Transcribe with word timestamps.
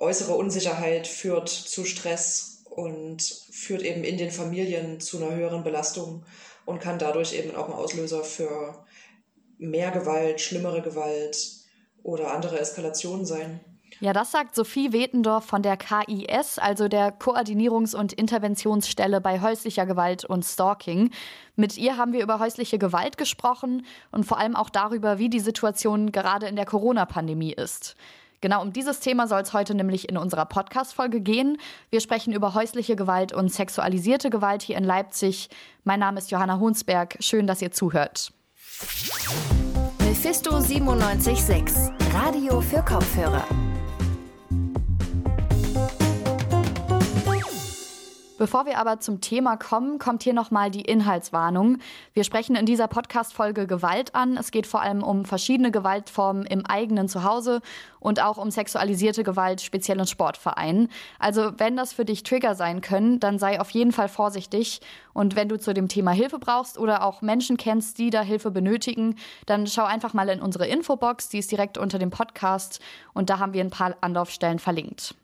äußere 0.00 0.34
Unsicherheit 0.34 1.06
führt 1.06 1.48
zu 1.48 1.84
Stress 1.84 2.64
und 2.70 3.22
führt 3.22 3.82
eben 3.82 4.02
in 4.04 4.16
den 4.16 4.30
Familien 4.30 5.00
zu 5.00 5.18
einer 5.18 5.34
höheren 5.34 5.62
Belastung 5.62 6.24
und 6.64 6.80
kann 6.80 6.98
dadurch 6.98 7.34
eben 7.34 7.54
auch 7.54 7.68
ein 7.68 7.74
Auslöser 7.74 8.24
für 8.24 8.84
mehr 9.58 9.90
Gewalt, 9.90 10.40
schlimmere 10.40 10.80
Gewalt 10.82 11.36
oder 12.02 12.32
andere 12.32 12.58
Eskalationen 12.58 13.26
sein. 13.26 13.60
Ja, 13.98 14.14
das 14.14 14.30
sagt 14.30 14.54
Sophie 14.54 14.92
Wetendorf 14.92 15.44
von 15.44 15.62
der 15.62 15.76
KIS, 15.76 16.58
also 16.58 16.88
der 16.88 17.18
Koordinierungs- 17.18 17.94
und 17.94 18.14
Interventionsstelle 18.14 19.20
bei 19.20 19.42
häuslicher 19.42 19.84
Gewalt 19.84 20.24
und 20.24 20.44
Stalking. 20.44 21.10
Mit 21.56 21.76
ihr 21.76 21.98
haben 21.98 22.14
wir 22.14 22.22
über 22.22 22.38
häusliche 22.38 22.78
Gewalt 22.78 23.18
gesprochen 23.18 23.84
und 24.10 24.24
vor 24.24 24.38
allem 24.38 24.56
auch 24.56 24.70
darüber, 24.70 25.18
wie 25.18 25.28
die 25.28 25.40
Situation 25.40 26.12
gerade 26.12 26.46
in 26.46 26.56
der 26.56 26.64
Corona-Pandemie 26.64 27.52
ist. 27.52 27.96
Genau 28.40 28.62
um 28.62 28.72
dieses 28.72 29.00
Thema 29.00 29.26
soll 29.26 29.42
es 29.42 29.52
heute 29.52 29.74
nämlich 29.74 30.08
in 30.08 30.16
unserer 30.16 30.46
Podcast-Folge 30.46 31.20
gehen. 31.20 31.58
Wir 31.90 32.00
sprechen 32.00 32.32
über 32.32 32.54
häusliche 32.54 32.96
Gewalt 32.96 33.32
und 33.32 33.52
sexualisierte 33.52 34.30
Gewalt 34.30 34.62
hier 34.62 34.76
in 34.76 34.84
Leipzig. 34.84 35.50
Mein 35.84 36.00
Name 36.00 36.18
ist 36.18 36.30
Johanna 36.30 36.58
Hunsberg. 36.58 37.16
Schön, 37.20 37.46
dass 37.46 37.60
ihr 37.60 37.70
zuhört. 37.70 38.32
Mephisto 39.98 40.58
976, 40.58 41.92
Radio 42.14 42.60
für 42.60 42.82
Kopfhörer. 42.82 43.69
Bevor 48.40 48.64
wir 48.64 48.78
aber 48.78 49.00
zum 49.00 49.20
Thema 49.20 49.58
kommen, 49.58 49.98
kommt 49.98 50.22
hier 50.22 50.32
nochmal 50.32 50.70
die 50.70 50.80
Inhaltswarnung. 50.80 51.76
Wir 52.14 52.24
sprechen 52.24 52.56
in 52.56 52.64
dieser 52.64 52.88
Podcast-Folge 52.88 53.66
Gewalt 53.66 54.14
an. 54.14 54.38
Es 54.38 54.50
geht 54.50 54.66
vor 54.66 54.80
allem 54.80 55.02
um 55.02 55.26
verschiedene 55.26 55.70
Gewaltformen 55.70 56.46
im 56.46 56.64
eigenen 56.64 57.06
Zuhause 57.06 57.60
und 57.98 58.22
auch 58.22 58.38
um 58.38 58.50
sexualisierte 58.50 59.24
Gewalt, 59.24 59.60
speziell 59.60 59.98
in 59.98 60.06
Sportvereinen. 60.06 60.88
Also, 61.18 61.52
wenn 61.58 61.76
das 61.76 61.92
für 61.92 62.06
dich 62.06 62.22
Trigger 62.22 62.54
sein 62.54 62.80
können, 62.80 63.20
dann 63.20 63.38
sei 63.38 63.60
auf 63.60 63.68
jeden 63.72 63.92
Fall 63.92 64.08
vorsichtig. 64.08 64.80
Und 65.12 65.36
wenn 65.36 65.50
du 65.50 65.58
zu 65.58 65.74
dem 65.74 65.88
Thema 65.88 66.12
Hilfe 66.12 66.38
brauchst 66.38 66.78
oder 66.78 67.04
auch 67.04 67.20
Menschen 67.20 67.58
kennst, 67.58 67.98
die 67.98 68.08
da 68.08 68.22
Hilfe 68.22 68.50
benötigen, 68.50 69.16
dann 69.44 69.66
schau 69.66 69.84
einfach 69.84 70.14
mal 70.14 70.30
in 70.30 70.40
unsere 70.40 70.66
Infobox, 70.66 71.28
die 71.28 71.40
ist 71.40 71.50
direkt 71.50 71.76
unter 71.76 71.98
dem 71.98 72.08
Podcast 72.08 72.80
und 73.12 73.28
da 73.28 73.38
haben 73.38 73.52
wir 73.52 73.62
ein 73.62 73.68
paar 73.68 73.96
Anlaufstellen 74.00 74.60
verlinkt. 74.60 75.14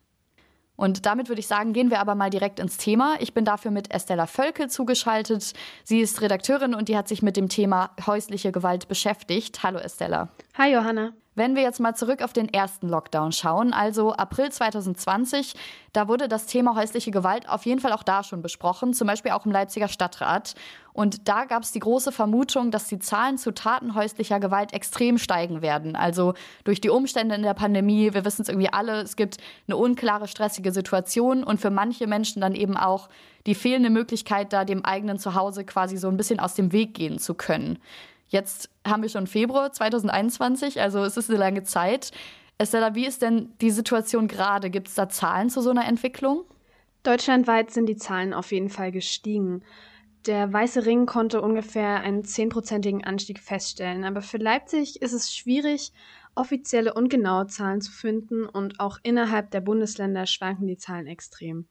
Und 0.77 1.07
damit 1.07 1.29
würde 1.29 1.41
ich 1.41 1.47
sagen, 1.47 1.73
gehen 1.73 1.91
wir 1.91 2.01
aber 2.01 2.15
mal 2.15 2.31
direkt 2.31 2.61
ins 2.61 2.77
Thema. 2.77 3.17
Ich 3.21 3.35
bin 3.35 3.45
dafür 3.45 3.71
mit 3.71 3.93
Estella 3.93 4.27
Völkel 4.27 4.69
zugeschaltet. 4.69 5.55
Sie 5.85 6.01
ist 6.01 6.21
Redakteurin 6.21 6.75
und 6.75 6.89
die 6.89 6.97
hat 6.97 7.09
sich 7.09 7.23
mit 7.23 7.37
dem 7.37 7.49
Thema 7.49 7.91
häusliche 8.07 8.53
Gewalt 8.53 8.89
beschäftigt. 8.89 9.63
Hallo 9.63 9.79
Estella. 9.79 10.29
Hi 10.57 10.73
Johanna. 10.73 11.13
Wenn 11.37 11.55
wir 11.55 11.63
jetzt 11.63 11.81
mal 11.81 11.95
zurück 11.95 12.23
auf 12.23 12.33
den 12.33 12.49
ersten 12.49 12.89
Lockdown 12.89 13.31
schauen, 13.31 13.75
also 13.75 14.15
April 14.15 14.51
2020, 14.51 15.53
da 15.93 16.09
wurde 16.09 16.29
das 16.29 16.47
Thema 16.47 16.75
häusliche 16.75 17.11
Gewalt 17.11 17.47
auf 17.47 17.67
jeden 17.67 17.79
Fall 17.79 17.93
auch 17.93 18.03
da 18.03 18.25
schon 18.25 18.41
besprochen, 18.41 18.95
zum 18.95 19.07
Beispiel 19.07 19.33
auch 19.33 19.45
im 19.45 19.53
Leipziger 19.53 19.89
Stadtrat. 19.89 20.55
Und 20.95 21.29
da 21.29 21.45
gab 21.45 21.63
es 21.63 21.73
die 21.73 21.79
große 21.79 22.11
Vermutung, 22.11 22.71
dass 22.71 22.89
die 22.89 22.99
Zahlen 22.99 23.37
zu 23.37 23.53
Taten 23.53 23.95
häuslicher 23.95 24.41
Gewalt 24.41 24.73
extrem 24.73 25.19
steigen 25.19 25.61
werden. 25.61 25.95
Also 25.95 26.33
durch 26.65 26.81
die 26.81 26.89
Umstände 26.89 27.35
in 27.35 27.43
der 27.43 27.53
Pandemie, 27.53 28.15
wir 28.15 28.25
wissen 28.25 28.41
es 28.41 28.49
irgendwie 28.49 28.73
alle, 28.73 29.03
es 29.03 29.15
gibt 29.15 29.37
eine 29.69 29.77
unklare, 29.77 30.29
stressige 30.29 30.73
Situation 30.73 31.45
und 31.45 31.61
für 31.61 31.71
manche 31.71 32.07
Menschen 32.07 32.41
dann 32.41 32.55
eben 32.55 32.79
auch 32.79 33.11
die 33.45 33.55
fehlende 33.55 33.91
Möglichkeit, 33.91 34.55
da 34.55 34.65
dem 34.65 34.87
eigenen 34.87 35.19
Zuhause 35.19 35.67
quasi 35.67 35.99
so 35.99 36.09
ein 36.09 36.17
bisschen 36.17 36.41
aus 36.41 36.55
dem 36.55 36.73
Weg 36.73 36.95
gehen 36.95 37.19
zu 37.19 37.35
können. 37.35 37.79
Jetzt 38.29 38.71
haben 38.87 39.03
wir 39.03 39.09
schon 39.09 39.27
Februar 39.27 39.73
2021, 39.73 40.81
also 40.81 41.05
es 41.05 41.17
ist 41.17 41.31
eine 41.31 41.39
lange 41.39 41.63
Zeit. 41.63 42.11
Estella, 42.59 42.95
wie 42.95 43.07
ist 43.07 43.23
denn 43.23 43.53
die 43.61 43.71
Situation 43.71 44.29
gerade? 44.29 44.71
Gibt 44.71 44.89
es 44.89 44.95
da 44.95 45.09
Zahlen 45.09 45.51
zu 45.51 45.61
so 45.61 45.71
einer 45.71 45.87
Entwicklung? 45.87 46.45
Deutschlandweit 47.03 47.71
sind 47.71 47.87
die 47.87 47.97
Zahlen 47.97 48.35
auf 48.35 48.51
jeden 48.51 48.71
Fall 48.71 48.91
gestiegen. 48.91 49.63
Der 50.27 50.53
Weiße 50.53 50.87
Ring 50.87 51.07
konnte 51.07 51.41
ungefähr 51.41 52.01
einen 52.01 52.25
zehnprozentigen 52.25 53.05
Anstieg 53.05 53.39
feststellen. 53.39 54.05
Aber 54.05 54.23
für 54.23 54.39
Leipzig 54.39 55.01
ist 55.01 55.13
es 55.13 55.33
schwierig, 55.33 55.93
offizielle 56.35 56.95
und 56.95 57.09
genaue 57.09 57.47
Zahlen 57.47 57.81
zu 57.81 57.93
finden 57.93 58.45
und 58.45 58.81
auch 58.81 58.99
innerhalb 59.05 59.53
der 59.53 59.61
Bundesländer 59.61 60.27
schwanken 60.27 60.67
die 60.67 60.79
Zahlen 60.79 61.07
extrem. 61.07 61.69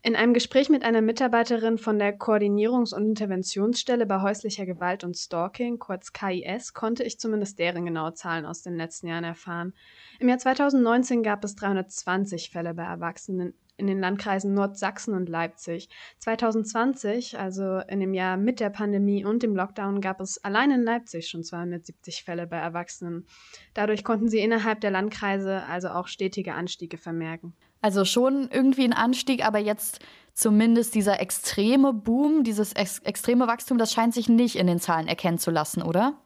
In 0.00 0.14
einem 0.14 0.32
Gespräch 0.32 0.68
mit 0.68 0.84
einer 0.84 1.02
Mitarbeiterin 1.02 1.76
von 1.76 1.98
der 1.98 2.16
Koordinierungs- 2.16 2.94
und 2.94 3.04
Interventionsstelle 3.04 4.06
bei 4.06 4.22
häuslicher 4.22 4.64
Gewalt 4.64 5.02
und 5.02 5.16
Stalking, 5.16 5.80
kurz 5.80 6.12
KIS, 6.12 6.72
konnte 6.72 7.02
ich 7.02 7.18
zumindest 7.18 7.58
deren 7.58 7.84
genaue 7.84 8.14
Zahlen 8.14 8.46
aus 8.46 8.62
den 8.62 8.76
letzten 8.76 9.08
Jahren 9.08 9.24
erfahren. 9.24 9.74
Im 10.20 10.28
Jahr 10.28 10.38
2019 10.38 11.24
gab 11.24 11.42
es 11.42 11.56
320 11.56 12.50
Fälle 12.50 12.74
bei 12.74 12.84
Erwachsenen 12.84 13.54
in 13.76 13.86
den 13.86 14.00
Landkreisen 14.00 14.54
Nordsachsen 14.54 15.14
und 15.14 15.28
Leipzig. 15.28 15.88
2020, 16.18 17.38
also 17.38 17.80
in 17.88 18.00
dem 18.00 18.12
Jahr 18.12 18.36
mit 18.36 18.60
der 18.60 18.70
Pandemie 18.70 19.24
und 19.24 19.42
dem 19.42 19.56
Lockdown, 19.56 20.00
gab 20.00 20.20
es 20.20 20.42
allein 20.44 20.70
in 20.70 20.82
Leipzig 20.82 21.28
schon 21.28 21.44
270 21.44 22.24
Fälle 22.24 22.46
bei 22.46 22.58
Erwachsenen. 22.58 23.26
Dadurch 23.74 24.04
konnten 24.04 24.28
sie 24.28 24.40
innerhalb 24.40 24.80
der 24.80 24.90
Landkreise 24.90 25.62
also 25.64 25.88
auch 25.88 26.08
stetige 26.08 26.54
Anstiege 26.54 26.98
vermerken. 26.98 27.54
Also 27.80 28.04
schon 28.04 28.48
irgendwie 28.50 28.84
ein 28.84 28.92
Anstieg, 28.92 29.44
aber 29.44 29.58
jetzt 29.58 30.00
zumindest 30.34 30.94
dieser 30.94 31.20
extreme 31.20 31.92
Boom, 31.92 32.44
dieses 32.44 32.72
ex 32.72 33.00
extreme 33.00 33.46
Wachstum, 33.46 33.78
das 33.78 33.92
scheint 33.92 34.14
sich 34.14 34.28
nicht 34.28 34.56
in 34.56 34.66
den 34.66 34.80
Zahlen 34.80 35.08
erkennen 35.08 35.38
zu 35.38 35.50
lassen, 35.50 35.82
oder? 35.82 36.18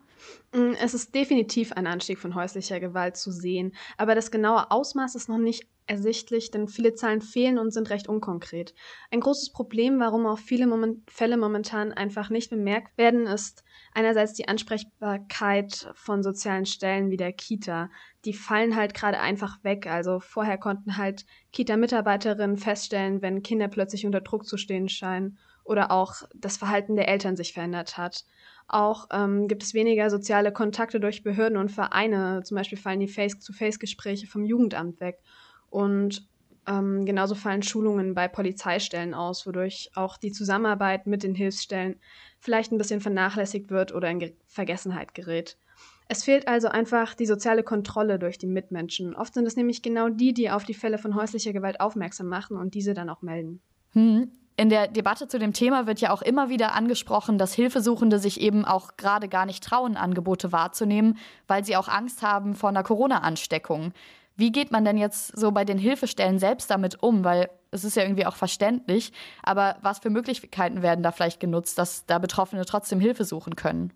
Mm, 0.52 0.72
es 0.82 0.94
ist 0.94 1.14
definitiv 1.14 1.72
ein 1.72 1.86
Anstieg 1.86 2.18
von 2.18 2.34
häuslicher 2.34 2.80
Gewalt 2.80 3.16
zu 3.16 3.30
sehen, 3.30 3.74
aber 3.96 4.14
das 4.14 4.30
genaue 4.30 4.70
Ausmaß 4.70 5.14
ist 5.14 5.28
noch 5.28 5.38
nicht 5.38 5.66
ersichtlich, 5.86 6.50
denn 6.50 6.68
viele 6.68 6.94
Zahlen 6.94 7.20
fehlen 7.20 7.58
und 7.58 7.72
sind 7.72 7.90
recht 7.90 8.08
unkonkret. 8.08 8.74
Ein 9.10 9.20
großes 9.20 9.52
Problem, 9.52 9.98
warum 9.98 10.26
auch 10.26 10.38
viele 10.38 10.66
Moment 10.66 11.10
Fälle 11.10 11.36
momentan 11.36 11.92
einfach 11.92 12.30
nicht 12.30 12.50
bemerkt 12.50 12.96
werden, 12.96 13.26
ist 13.26 13.64
einerseits 13.94 14.32
die 14.34 14.48
Ansprechbarkeit 14.48 15.90
von 15.94 16.22
sozialen 16.22 16.66
Stellen 16.66 17.10
wie 17.10 17.16
der 17.16 17.32
Kita. 17.32 17.90
Die 18.24 18.32
fallen 18.32 18.76
halt 18.76 18.94
gerade 18.94 19.20
einfach 19.20 19.62
weg. 19.64 19.86
Also 19.86 20.20
vorher 20.20 20.58
konnten 20.58 20.96
halt 20.96 21.24
Kita-Mitarbeiterinnen 21.52 22.56
feststellen, 22.56 23.22
wenn 23.22 23.42
Kinder 23.42 23.68
plötzlich 23.68 24.06
unter 24.06 24.20
Druck 24.20 24.46
zu 24.46 24.56
stehen 24.56 24.88
scheinen 24.88 25.38
oder 25.64 25.90
auch 25.90 26.22
das 26.34 26.56
Verhalten 26.56 26.96
der 26.96 27.08
Eltern 27.08 27.36
sich 27.36 27.52
verändert 27.52 27.96
hat. 27.96 28.24
Auch 28.68 29.08
ähm, 29.12 29.48
gibt 29.48 29.62
es 29.62 29.74
weniger 29.74 30.08
soziale 30.10 30.52
Kontakte 30.52 30.98
durch 30.98 31.22
Behörden 31.22 31.58
und 31.58 31.70
Vereine. 31.70 32.42
Zum 32.44 32.56
Beispiel 32.56 32.78
fallen 32.78 33.00
die 33.00 33.08
Face-to-Face-Gespräche 33.08 34.26
vom 34.26 34.44
Jugendamt 34.44 35.00
weg. 35.00 35.20
Und 35.68 36.26
ähm, 36.66 37.04
genauso 37.04 37.34
fallen 37.34 37.62
Schulungen 37.62 38.14
bei 38.14 38.28
Polizeistellen 38.28 39.14
aus, 39.14 39.46
wodurch 39.46 39.90
auch 39.94 40.16
die 40.16 40.32
Zusammenarbeit 40.32 41.06
mit 41.06 41.22
den 41.22 41.34
Hilfsstellen 41.34 41.96
vielleicht 42.38 42.72
ein 42.72 42.78
bisschen 42.78 43.00
vernachlässigt 43.00 43.70
wird 43.70 43.94
oder 43.94 44.10
in 44.10 44.18
Ge 44.18 44.32
Vergessenheit 44.46 45.14
gerät. 45.14 45.56
Es 46.08 46.24
fehlt 46.24 46.46
also 46.46 46.68
einfach 46.68 47.14
die 47.14 47.26
soziale 47.26 47.62
Kontrolle 47.62 48.18
durch 48.18 48.36
die 48.36 48.46
Mitmenschen. 48.46 49.14
Oft 49.14 49.34
sind 49.34 49.46
es 49.46 49.56
nämlich 49.56 49.82
genau 49.82 50.08
die, 50.08 50.34
die 50.34 50.50
auf 50.50 50.64
die 50.64 50.74
Fälle 50.74 50.98
von 50.98 51.14
häuslicher 51.14 51.52
Gewalt 51.52 51.80
aufmerksam 51.80 52.26
machen 52.26 52.56
und 52.56 52.74
diese 52.74 52.92
dann 52.92 53.08
auch 53.08 53.22
melden. 53.22 53.62
Hm. 53.92 54.30
In 54.56 54.68
der 54.68 54.86
Debatte 54.86 55.28
zu 55.28 55.38
dem 55.38 55.54
Thema 55.54 55.86
wird 55.86 56.00
ja 56.00 56.10
auch 56.10 56.20
immer 56.20 56.50
wieder 56.50 56.74
angesprochen, 56.74 57.38
dass 57.38 57.54
Hilfesuchende 57.54 58.18
sich 58.18 58.40
eben 58.40 58.66
auch 58.66 58.98
gerade 58.98 59.28
gar 59.28 59.46
nicht 59.46 59.64
trauen, 59.64 59.96
Angebote 59.96 60.52
wahrzunehmen, 60.52 61.16
weil 61.46 61.64
sie 61.64 61.76
auch 61.76 61.88
Angst 61.88 62.22
haben 62.22 62.54
vor 62.54 62.68
einer 62.68 62.82
Corona-Ansteckung. 62.82 63.94
Wie 64.36 64.52
geht 64.52 64.70
man 64.70 64.84
denn 64.84 64.96
jetzt 64.96 65.36
so 65.36 65.52
bei 65.52 65.64
den 65.64 65.78
Hilfestellen 65.78 66.38
selbst 66.38 66.70
damit 66.70 67.02
um? 67.02 67.24
Weil 67.24 67.50
es 67.70 67.84
ist 67.84 67.96
ja 67.96 68.02
irgendwie 68.02 68.26
auch 68.26 68.36
verständlich, 68.36 69.12
aber 69.42 69.76
was 69.82 69.98
für 69.98 70.10
Möglichkeiten 70.10 70.82
werden 70.82 71.02
da 71.02 71.12
vielleicht 71.12 71.40
genutzt, 71.40 71.78
dass 71.78 72.06
da 72.06 72.18
Betroffene 72.18 72.64
trotzdem 72.64 73.00
Hilfe 73.00 73.24
suchen 73.24 73.56
können? 73.56 73.92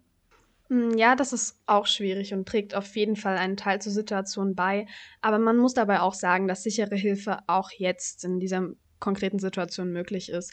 Hm, 0.69 0.97
ja, 0.99 1.15
das 1.15 1.33
ist 1.33 1.63
auch 1.67 1.87
schwierig 1.87 2.35
und 2.35 2.49
trägt 2.49 2.75
auf 2.75 2.97
jeden 2.97 3.17
Fall 3.17 3.37
einen 3.37 3.57
Teil 3.57 3.81
zur 3.81 3.93
Situation 3.93 4.55
bei. 4.55 4.87
Aber 5.21 5.39
man 5.39 5.57
muss 5.57 5.75
dabei 5.75 6.01
auch 6.01 6.15
sagen, 6.15 6.49
dass 6.49 6.63
sichere 6.63 6.97
Hilfe 6.97 7.39
auch 7.47 7.71
jetzt 7.71 8.25
in 8.25 8.41
dieser 8.41 8.71
konkreten 8.99 9.39
Situation 9.39 9.93
möglich 9.93 10.29
ist. 10.31 10.53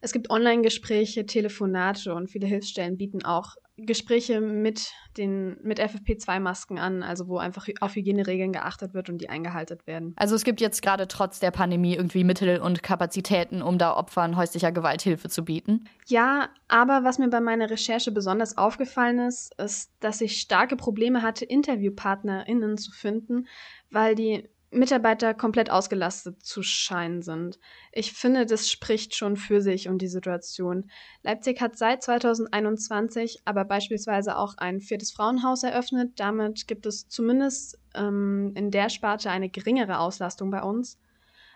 Es 0.00 0.12
gibt 0.12 0.30
Online-Gespräche, 0.30 1.24
Telefonate 1.24 2.14
und 2.14 2.28
viele 2.30 2.46
Hilfsstellen 2.46 2.98
bieten 2.98 3.24
auch 3.24 3.56
Gespräche 3.78 4.40
mit 4.40 4.92
den 5.18 5.58
mit 5.62 5.80
FFP2-Masken 5.80 6.78
an, 6.78 7.02
also 7.02 7.28
wo 7.28 7.38
einfach 7.38 7.66
auf 7.80 7.94
Hygieneregeln 7.94 8.52
geachtet 8.52 8.94
wird 8.94 9.10
und 9.10 9.18
die 9.18 9.28
eingehalten 9.28 9.78
werden. 9.84 10.14
Also 10.16 10.34
es 10.34 10.44
gibt 10.44 10.60
jetzt 10.60 10.80
gerade 10.80 11.08
trotz 11.08 11.40
der 11.40 11.50
Pandemie 11.50 11.94
irgendwie 11.94 12.24
Mittel 12.24 12.60
und 12.60 12.82
Kapazitäten, 12.82 13.60
um 13.60 13.76
da 13.76 13.94
Opfern 13.96 14.36
häuslicher 14.36 14.72
Gewalt 14.72 15.02
Hilfe 15.02 15.28
zu 15.28 15.44
bieten? 15.44 15.88
Ja, 16.06 16.48
aber 16.68 17.04
was 17.04 17.18
mir 17.18 17.28
bei 17.28 17.40
meiner 17.40 17.68
Recherche 17.68 18.12
besonders 18.12 18.56
aufgefallen 18.56 19.18
ist, 19.18 19.54
ist, 19.60 19.92
dass 20.00 20.20
ich 20.20 20.40
starke 20.40 20.76
Probleme 20.76 21.22
hatte, 21.22 21.44
InterviewpartnerInnen 21.44 22.78
zu 22.78 22.92
finden, 22.92 23.46
weil 23.90 24.14
die 24.14 24.48
Mitarbeiter 24.70 25.32
komplett 25.32 25.70
ausgelastet 25.70 26.42
zu 26.42 26.62
scheinen 26.62 27.22
sind. 27.22 27.58
Ich 27.92 28.12
finde, 28.12 28.46
das 28.46 28.70
spricht 28.70 29.14
schon 29.14 29.36
für 29.36 29.60
sich 29.60 29.88
und 29.88 30.02
die 30.02 30.08
Situation. 30.08 30.90
Leipzig 31.22 31.60
hat 31.60 31.76
seit 31.78 32.02
2021 32.02 33.42
aber 33.44 33.64
beispielsweise 33.64 34.36
auch 34.36 34.54
ein 34.58 34.80
viertes 34.80 35.12
Frauenhaus 35.12 35.62
eröffnet. 35.62 36.12
Damit 36.16 36.66
gibt 36.66 36.86
es 36.86 37.08
zumindest 37.08 37.78
ähm, 37.94 38.52
in 38.54 38.70
der 38.70 38.88
Sparte 38.88 39.30
eine 39.30 39.48
geringere 39.48 39.98
Auslastung 39.98 40.50
bei 40.50 40.62
uns. 40.62 40.98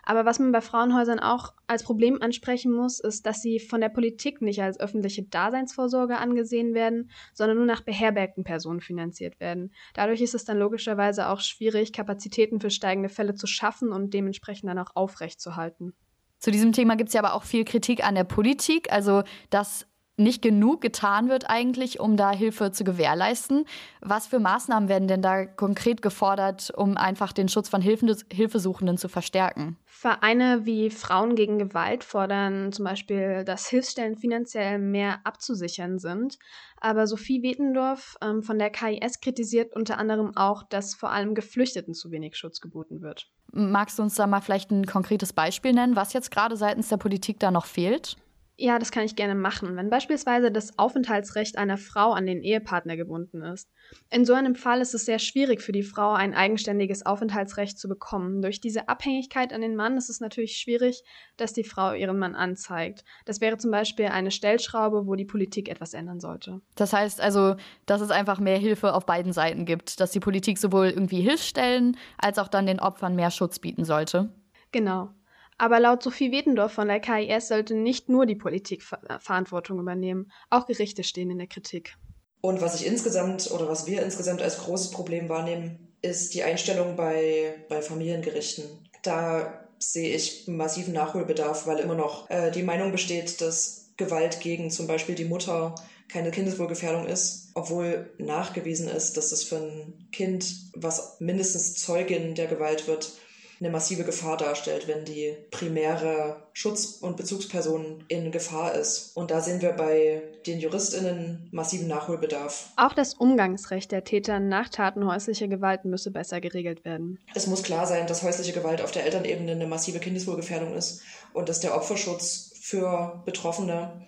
Aber 0.04 0.24
was 0.24 0.38
man 0.38 0.52
bei 0.52 0.60
Frauenhäusern 0.60 1.18
auch 1.18 1.52
als 1.66 1.82
Problem 1.82 2.20
ansprechen 2.22 2.72
muss, 2.72 3.00
ist, 3.00 3.26
dass 3.26 3.42
sie 3.42 3.60
von 3.60 3.80
der 3.80 3.88
Politik 3.88 4.42
nicht 4.42 4.62
als 4.62 4.80
öffentliche 4.80 5.22
Daseinsvorsorge 5.22 6.18
angesehen 6.18 6.74
werden, 6.74 7.10
sondern 7.34 7.58
nur 7.58 7.66
nach 7.66 7.82
beherbergten 7.82 8.44
Personen 8.44 8.80
finanziert 8.80 9.40
werden. 9.40 9.72
Dadurch 9.94 10.20
ist 10.20 10.34
es 10.34 10.44
dann 10.44 10.58
logischerweise 10.58 11.28
auch 11.28 11.40
schwierig, 11.40 11.92
Kapazitäten 11.92 12.60
für 12.60 12.70
steigende 12.70 13.08
Fälle 13.08 13.34
zu 13.34 13.46
schaffen 13.46 13.92
und 13.92 14.14
dementsprechend 14.14 14.68
dann 14.68 14.78
auch 14.78 14.94
aufrechtzuerhalten. 14.94 15.94
Zu 16.38 16.50
diesem 16.50 16.72
Thema 16.72 16.96
gibt 16.96 17.08
es 17.08 17.14
ja 17.14 17.22
aber 17.22 17.34
auch 17.34 17.42
viel 17.42 17.66
Kritik 17.66 18.02
an 18.02 18.14
der 18.14 18.24
Politik, 18.24 18.90
also 18.90 19.22
dass 19.50 19.86
nicht 20.20 20.42
genug 20.42 20.80
getan 20.80 21.28
wird 21.28 21.50
eigentlich, 21.50 21.98
um 21.98 22.16
da 22.16 22.30
Hilfe 22.30 22.70
zu 22.70 22.84
gewährleisten. 22.84 23.64
Was 24.00 24.26
für 24.26 24.38
Maßnahmen 24.38 24.88
werden 24.88 25.08
denn 25.08 25.22
da 25.22 25.46
konkret 25.46 26.02
gefordert, 26.02 26.72
um 26.76 26.96
einfach 26.96 27.32
den 27.32 27.48
Schutz 27.48 27.68
von 27.68 27.82
Hilfesuchenden 27.82 28.98
zu 28.98 29.08
verstärken? 29.08 29.76
Vereine 29.86 30.64
wie 30.64 30.90
Frauen 30.90 31.34
gegen 31.34 31.58
Gewalt 31.58 32.04
fordern 32.04 32.72
zum 32.72 32.84
Beispiel, 32.84 33.44
dass 33.44 33.68
Hilfsstellen 33.68 34.16
finanziell 34.16 34.78
mehr 34.78 35.20
abzusichern 35.24 35.98
sind. 35.98 36.38
Aber 36.80 37.06
Sophie 37.06 37.42
Wetendorf 37.42 38.16
ähm, 38.22 38.42
von 38.42 38.58
der 38.58 38.70
KIS 38.70 39.20
kritisiert 39.20 39.74
unter 39.76 39.98
anderem 39.98 40.36
auch, 40.36 40.62
dass 40.62 40.94
vor 40.94 41.10
allem 41.10 41.34
Geflüchteten 41.34 41.92
zu 41.92 42.10
wenig 42.10 42.36
Schutz 42.36 42.60
geboten 42.60 43.02
wird. 43.02 43.30
Magst 43.52 43.98
du 43.98 44.02
uns 44.02 44.14
da 44.14 44.26
mal 44.26 44.40
vielleicht 44.40 44.70
ein 44.70 44.86
konkretes 44.86 45.32
Beispiel 45.32 45.72
nennen, 45.72 45.96
was 45.96 46.12
jetzt 46.12 46.30
gerade 46.30 46.56
seitens 46.56 46.88
der 46.88 46.96
Politik 46.96 47.40
da 47.40 47.50
noch 47.50 47.66
fehlt? 47.66 48.16
Ja, 48.62 48.78
das 48.78 48.92
kann 48.92 49.04
ich 49.04 49.16
gerne 49.16 49.34
machen. 49.34 49.74
Wenn 49.76 49.88
beispielsweise 49.88 50.52
das 50.52 50.78
Aufenthaltsrecht 50.78 51.56
einer 51.56 51.78
Frau 51.78 52.12
an 52.12 52.26
den 52.26 52.42
Ehepartner 52.42 52.94
gebunden 52.94 53.40
ist. 53.40 53.70
In 54.10 54.26
so 54.26 54.34
einem 54.34 54.54
Fall 54.54 54.82
ist 54.82 54.92
es 54.92 55.06
sehr 55.06 55.18
schwierig 55.18 55.62
für 55.62 55.72
die 55.72 55.82
Frau, 55.82 56.12
ein 56.12 56.34
eigenständiges 56.34 57.06
Aufenthaltsrecht 57.06 57.78
zu 57.78 57.88
bekommen. 57.88 58.42
Durch 58.42 58.60
diese 58.60 58.86
Abhängigkeit 58.86 59.54
an 59.54 59.62
den 59.62 59.76
Mann 59.76 59.96
ist 59.96 60.10
es 60.10 60.20
natürlich 60.20 60.58
schwierig, 60.58 61.02
dass 61.38 61.54
die 61.54 61.64
Frau 61.64 61.94
ihren 61.94 62.18
Mann 62.18 62.34
anzeigt. 62.34 63.02
Das 63.24 63.40
wäre 63.40 63.56
zum 63.56 63.70
Beispiel 63.70 64.08
eine 64.08 64.30
Stellschraube, 64.30 65.06
wo 65.06 65.14
die 65.14 65.24
Politik 65.24 65.70
etwas 65.70 65.94
ändern 65.94 66.20
sollte. 66.20 66.60
Das 66.74 66.92
heißt 66.92 67.22
also, 67.22 67.56
dass 67.86 68.02
es 68.02 68.10
einfach 68.10 68.40
mehr 68.40 68.58
Hilfe 68.58 68.92
auf 68.92 69.06
beiden 69.06 69.32
Seiten 69.32 69.64
gibt, 69.64 70.00
dass 70.00 70.10
die 70.10 70.20
Politik 70.20 70.58
sowohl 70.58 70.90
irgendwie 70.90 71.22
Hilfsstellen 71.22 71.96
als 72.18 72.38
auch 72.38 72.48
dann 72.48 72.66
den 72.66 72.80
Opfern 72.80 73.16
mehr 73.16 73.30
Schutz 73.30 73.58
bieten 73.58 73.86
sollte. 73.86 74.28
Genau. 74.70 75.14
Aber 75.60 75.78
laut 75.78 76.02
Sophie 76.02 76.32
Wedendorf 76.32 76.72
von 76.72 76.88
der 76.88 77.00
KIS 77.00 77.48
sollte 77.48 77.74
nicht 77.74 78.08
nur 78.08 78.24
die 78.24 78.34
Politik 78.34 78.82
äh, 79.06 79.18
Verantwortung 79.18 79.78
übernehmen, 79.78 80.32
auch 80.48 80.66
Gerichte 80.66 81.04
stehen 81.04 81.30
in 81.30 81.36
der 81.36 81.48
Kritik. 81.48 81.98
Und 82.40 82.62
was 82.62 82.80
ich 82.80 82.86
insgesamt 82.86 83.50
oder 83.50 83.68
was 83.68 83.86
wir 83.86 84.02
insgesamt 84.02 84.40
als 84.40 84.60
großes 84.60 84.90
Problem 84.90 85.28
wahrnehmen, 85.28 85.92
ist 86.00 86.32
die 86.32 86.44
Einstellung 86.44 86.96
bei, 86.96 87.62
bei 87.68 87.82
Familiengerichten. 87.82 88.64
Da 89.02 89.68
sehe 89.78 90.16
ich 90.16 90.48
massiven 90.48 90.94
Nachholbedarf, 90.94 91.66
weil 91.66 91.80
immer 91.80 91.94
noch 91.94 92.30
äh, 92.30 92.50
die 92.50 92.62
Meinung 92.62 92.90
besteht, 92.90 93.42
dass 93.42 93.92
Gewalt 93.98 94.40
gegen 94.40 94.70
zum 94.70 94.86
Beispiel 94.86 95.14
die 95.14 95.26
Mutter 95.26 95.74
keine 96.08 96.30
Kindeswohlgefährdung 96.30 97.04
ist, 97.04 97.50
obwohl 97.52 98.10
nachgewiesen 98.16 98.88
ist, 98.88 99.18
dass 99.18 99.28
das 99.28 99.42
für 99.42 99.56
ein 99.56 100.08
Kind, 100.10 100.70
was 100.74 101.20
mindestens 101.20 101.74
Zeugin 101.74 102.34
der 102.34 102.46
Gewalt 102.46 102.88
wird, 102.88 103.12
eine 103.60 103.70
massive 103.70 104.04
Gefahr 104.04 104.38
darstellt, 104.38 104.88
wenn 104.88 105.04
die 105.04 105.36
primäre 105.50 106.48
Schutz- 106.54 106.98
und 107.02 107.18
Bezugsperson 107.18 108.04
in 108.08 108.32
Gefahr 108.32 108.74
ist. 108.74 109.14
Und 109.14 109.30
da 109.30 109.42
sehen 109.42 109.60
wir 109.60 109.72
bei 109.72 110.22
den 110.46 110.60
JuristInnen 110.60 111.50
massiven 111.52 111.86
Nachholbedarf. 111.86 112.70
Auch 112.76 112.94
das 112.94 113.12
Umgangsrecht 113.14 113.92
der 113.92 114.04
Täter 114.04 114.40
nach 114.40 114.70
Taten 114.70 115.06
häuslicher 115.06 115.48
Gewalt 115.48 115.84
müsse 115.84 116.10
besser 116.10 116.40
geregelt 116.40 116.86
werden. 116.86 117.18
Es 117.34 117.46
muss 117.46 117.62
klar 117.62 117.86
sein, 117.86 118.06
dass 118.06 118.22
häusliche 118.22 118.52
Gewalt 118.52 118.80
auf 118.80 118.92
der 118.92 119.04
Elternebene 119.04 119.52
eine 119.52 119.66
massive 119.66 119.98
Kindeswohlgefährdung 119.98 120.74
ist 120.74 121.02
und 121.34 121.50
dass 121.50 121.60
der 121.60 121.76
Opferschutz 121.76 122.52
für 122.62 123.22
Betroffene 123.26 124.06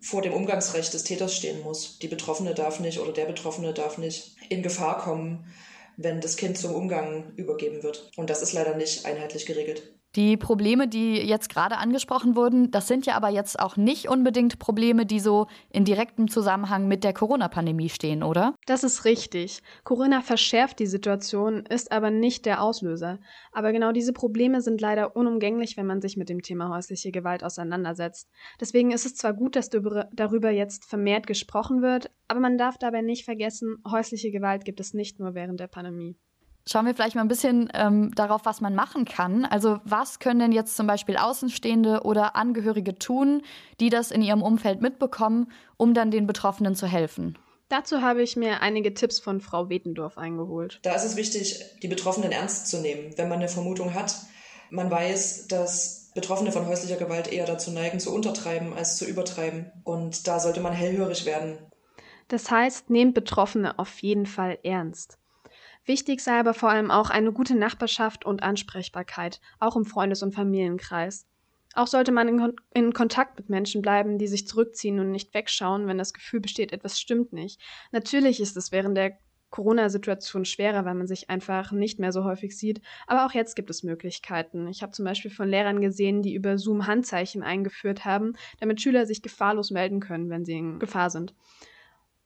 vor 0.00 0.22
dem 0.22 0.32
Umgangsrecht 0.32 0.94
des 0.94 1.04
Täters 1.04 1.34
stehen 1.34 1.62
muss. 1.62 1.98
Die 1.98 2.08
Betroffene 2.08 2.54
darf 2.54 2.78
nicht 2.78 3.00
oder 3.00 3.12
der 3.12 3.26
Betroffene 3.26 3.72
darf 3.72 3.98
nicht 3.98 4.36
in 4.48 4.62
Gefahr 4.62 4.98
kommen, 4.98 5.46
wenn 5.96 6.20
das 6.20 6.36
Kind 6.36 6.58
zum 6.58 6.74
Umgang 6.74 7.34
übergeben 7.36 7.82
wird. 7.82 8.10
Und 8.16 8.30
das 8.30 8.42
ist 8.42 8.52
leider 8.52 8.76
nicht 8.76 9.06
einheitlich 9.06 9.46
geregelt. 9.46 9.94
Die 10.14 10.36
Probleme, 10.36 10.88
die 10.88 11.16
jetzt 11.16 11.48
gerade 11.48 11.78
angesprochen 11.78 12.36
wurden, 12.36 12.70
das 12.70 12.86
sind 12.86 13.06
ja 13.06 13.14
aber 13.14 13.30
jetzt 13.30 13.58
auch 13.58 13.78
nicht 13.78 14.10
unbedingt 14.10 14.58
Probleme, 14.58 15.06
die 15.06 15.20
so 15.20 15.46
in 15.70 15.86
direktem 15.86 16.28
Zusammenhang 16.28 16.86
mit 16.86 17.02
der 17.02 17.14
Corona-Pandemie 17.14 17.88
stehen, 17.88 18.22
oder? 18.22 18.54
Das 18.66 18.84
ist 18.84 19.06
richtig. 19.06 19.62
Corona 19.84 20.20
verschärft 20.20 20.80
die 20.80 20.86
Situation, 20.86 21.64
ist 21.64 21.92
aber 21.92 22.10
nicht 22.10 22.44
der 22.44 22.62
Auslöser. 22.62 23.20
Aber 23.52 23.72
genau 23.72 23.92
diese 23.92 24.12
Probleme 24.12 24.60
sind 24.60 24.82
leider 24.82 25.16
unumgänglich, 25.16 25.78
wenn 25.78 25.86
man 25.86 26.02
sich 26.02 26.18
mit 26.18 26.28
dem 26.28 26.42
Thema 26.42 26.68
häusliche 26.68 27.10
Gewalt 27.10 27.42
auseinandersetzt. 27.42 28.28
Deswegen 28.60 28.90
ist 28.90 29.06
es 29.06 29.14
zwar 29.14 29.32
gut, 29.32 29.56
dass 29.56 29.70
darüber 29.70 30.50
jetzt 30.50 30.84
vermehrt 30.84 31.26
gesprochen 31.26 31.80
wird, 31.80 32.10
aber 32.28 32.40
man 32.40 32.58
darf 32.58 32.76
dabei 32.76 33.00
nicht 33.00 33.24
vergessen, 33.24 33.82
häusliche 33.90 34.30
Gewalt 34.30 34.66
gibt 34.66 34.80
es 34.80 34.92
nicht 34.92 35.20
nur 35.20 35.34
während 35.34 35.58
der 35.58 35.68
Pandemie. 35.68 36.16
Schauen 36.66 36.86
wir 36.86 36.94
vielleicht 36.94 37.16
mal 37.16 37.22
ein 37.22 37.28
bisschen 37.28 37.68
ähm, 37.74 38.12
darauf, 38.14 38.42
was 38.44 38.60
man 38.60 38.74
machen 38.74 39.04
kann. 39.04 39.44
Also 39.44 39.78
was 39.84 40.20
können 40.20 40.38
denn 40.38 40.52
jetzt 40.52 40.76
zum 40.76 40.86
Beispiel 40.86 41.16
Außenstehende 41.16 42.02
oder 42.02 42.36
Angehörige 42.36 42.98
tun, 42.98 43.42
die 43.80 43.90
das 43.90 44.12
in 44.12 44.22
ihrem 44.22 44.42
Umfeld 44.42 44.80
mitbekommen, 44.80 45.50
um 45.76 45.92
dann 45.92 46.10
den 46.10 46.26
Betroffenen 46.26 46.74
zu 46.76 46.86
helfen? 46.86 47.36
Dazu 47.68 48.02
habe 48.02 48.22
ich 48.22 48.36
mir 48.36 48.60
einige 48.60 48.94
Tipps 48.94 49.18
von 49.18 49.40
Frau 49.40 49.70
Wetendorf 49.70 50.18
eingeholt. 50.18 50.78
Da 50.82 50.94
ist 50.94 51.04
es 51.04 51.16
wichtig, 51.16 51.64
die 51.82 51.88
Betroffenen 51.88 52.30
ernst 52.30 52.68
zu 52.68 52.80
nehmen, 52.80 53.14
wenn 53.16 53.28
man 53.28 53.38
eine 53.38 53.48
Vermutung 53.48 53.94
hat. 53.94 54.14
Man 54.70 54.90
weiß, 54.90 55.48
dass 55.48 56.10
Betroffene 56.14 56.52
von 56.52 56.66
häuslicher 56.66 56.96
Gewalt 56.96 57.32
eher 57.32 57.46
dazu 57.46 57.70
neigen, 57.70 57.98
zu 57.98 58.14
untertreiben 58.14 58.74
als 58.74 58.98
zu 58.98 59.06
übertreiben. 59.06 59.72
Und 59.84 60.28
da 60.28 60.38
sollte 60.38 60.60
man 60.60 60.74
hellhörig 60.74 61.24
werden. 61.24 61.58
Das 62.28 62.50
heißt, 62.50 62.90
nehmt 62.90 63.14
Betroffene 63.14 63.78
auf 63.78 64.00
jeden 64.00 64.26
Fall 64.26 64.58
ernst. 64.62 65.18
Wichtig 65.84 66.20
sei 66.20 66.38
aber 66.38 66.54
vor 66.54 66.70
allem 66.70 66.90
auch 66.90 67.10
eine 67.10 67.32
gute 67.32 67.56
Nachbarschaft 67.56 68.24
und 68.24 68.42
Ansprechbarkeit, 68.42 69.40
auch 69.58 69.76
im 69.76 69.84
Freundes- 69.84 70.22
und 70.22 70.34
Familienkreis. 70.34 71.26
Auch 71.74 71.86
sollte 71.86 72.12
man 72.12 72.28
in, 72.28 72.38
Kon 72.38 72.56
in, 72.74 72.92
Kontakt 72.92 73.38
mit 73.38 73.48
Menschen 73.48 73.82
bleiben, 73.82 74.18
die 74.18 74.28
sich 74.28 74.46
zurückziehen 74.46 75.00
und 75.00 75.10
nicht 75.10 75.32
wegschauen, 75.34 75.86
wenn 75.86 75.98
das 75.98 76.12
Gefühl 76.12 76.40
besteht, 76.40 76.72
etwas 76.72 77.00
stimmt 77.00 77.32
nicht. 77.32 77.60
Natürlich 77.92 78.40
ist 78.40 78.56
es 78.56 78.72
während 78.72 78.96
der 78.96 79.18
Corona-Situation 79.52 80.44
schwerer, 80.44 80.84
weil 80.84 80.94
man 80.94 81.06
sich 81.06 81.30
einfach 81.30 81.72
nicht 81.72 81.98
mehr 81.98 82.10
so 82.10 82.24
häufig 82.24 82.56
sieht. 82.56 82.80
Aber 83.06 83.26
auch 83.26 83.32
jetzt 83.32 83.54
gibt 83.54 83.70
es 83.70 83.82
Möglichkeiten. 83.82 84.66
Ich 84.66 84.82
habe 84.82 84.92
zum 84.92 85.04
Beispiel 85.04 85.30
von 85.30 85.48
Lehrern 85.48 85.80
gesehen, 85.80 86.22
die 86.22 86.34
über 86.34 86.58
Zoom 86.58 86.86
Handzeichen 86.86 87.42
eingeführt 87.42 88.04
haben, 88.04 88.34
damit 88.60 88.80
Schüler 88.80 89.06
sich 89.06 89.22
gefahrlos 89.22 89.70
melden 89.70 90.00
können, 90.00 90.30
wenn 90.30 90.44
sie 90.44 90.54
in 90.54 90.78
Gefahr 90.78 91.10
sind. 91.10 91.34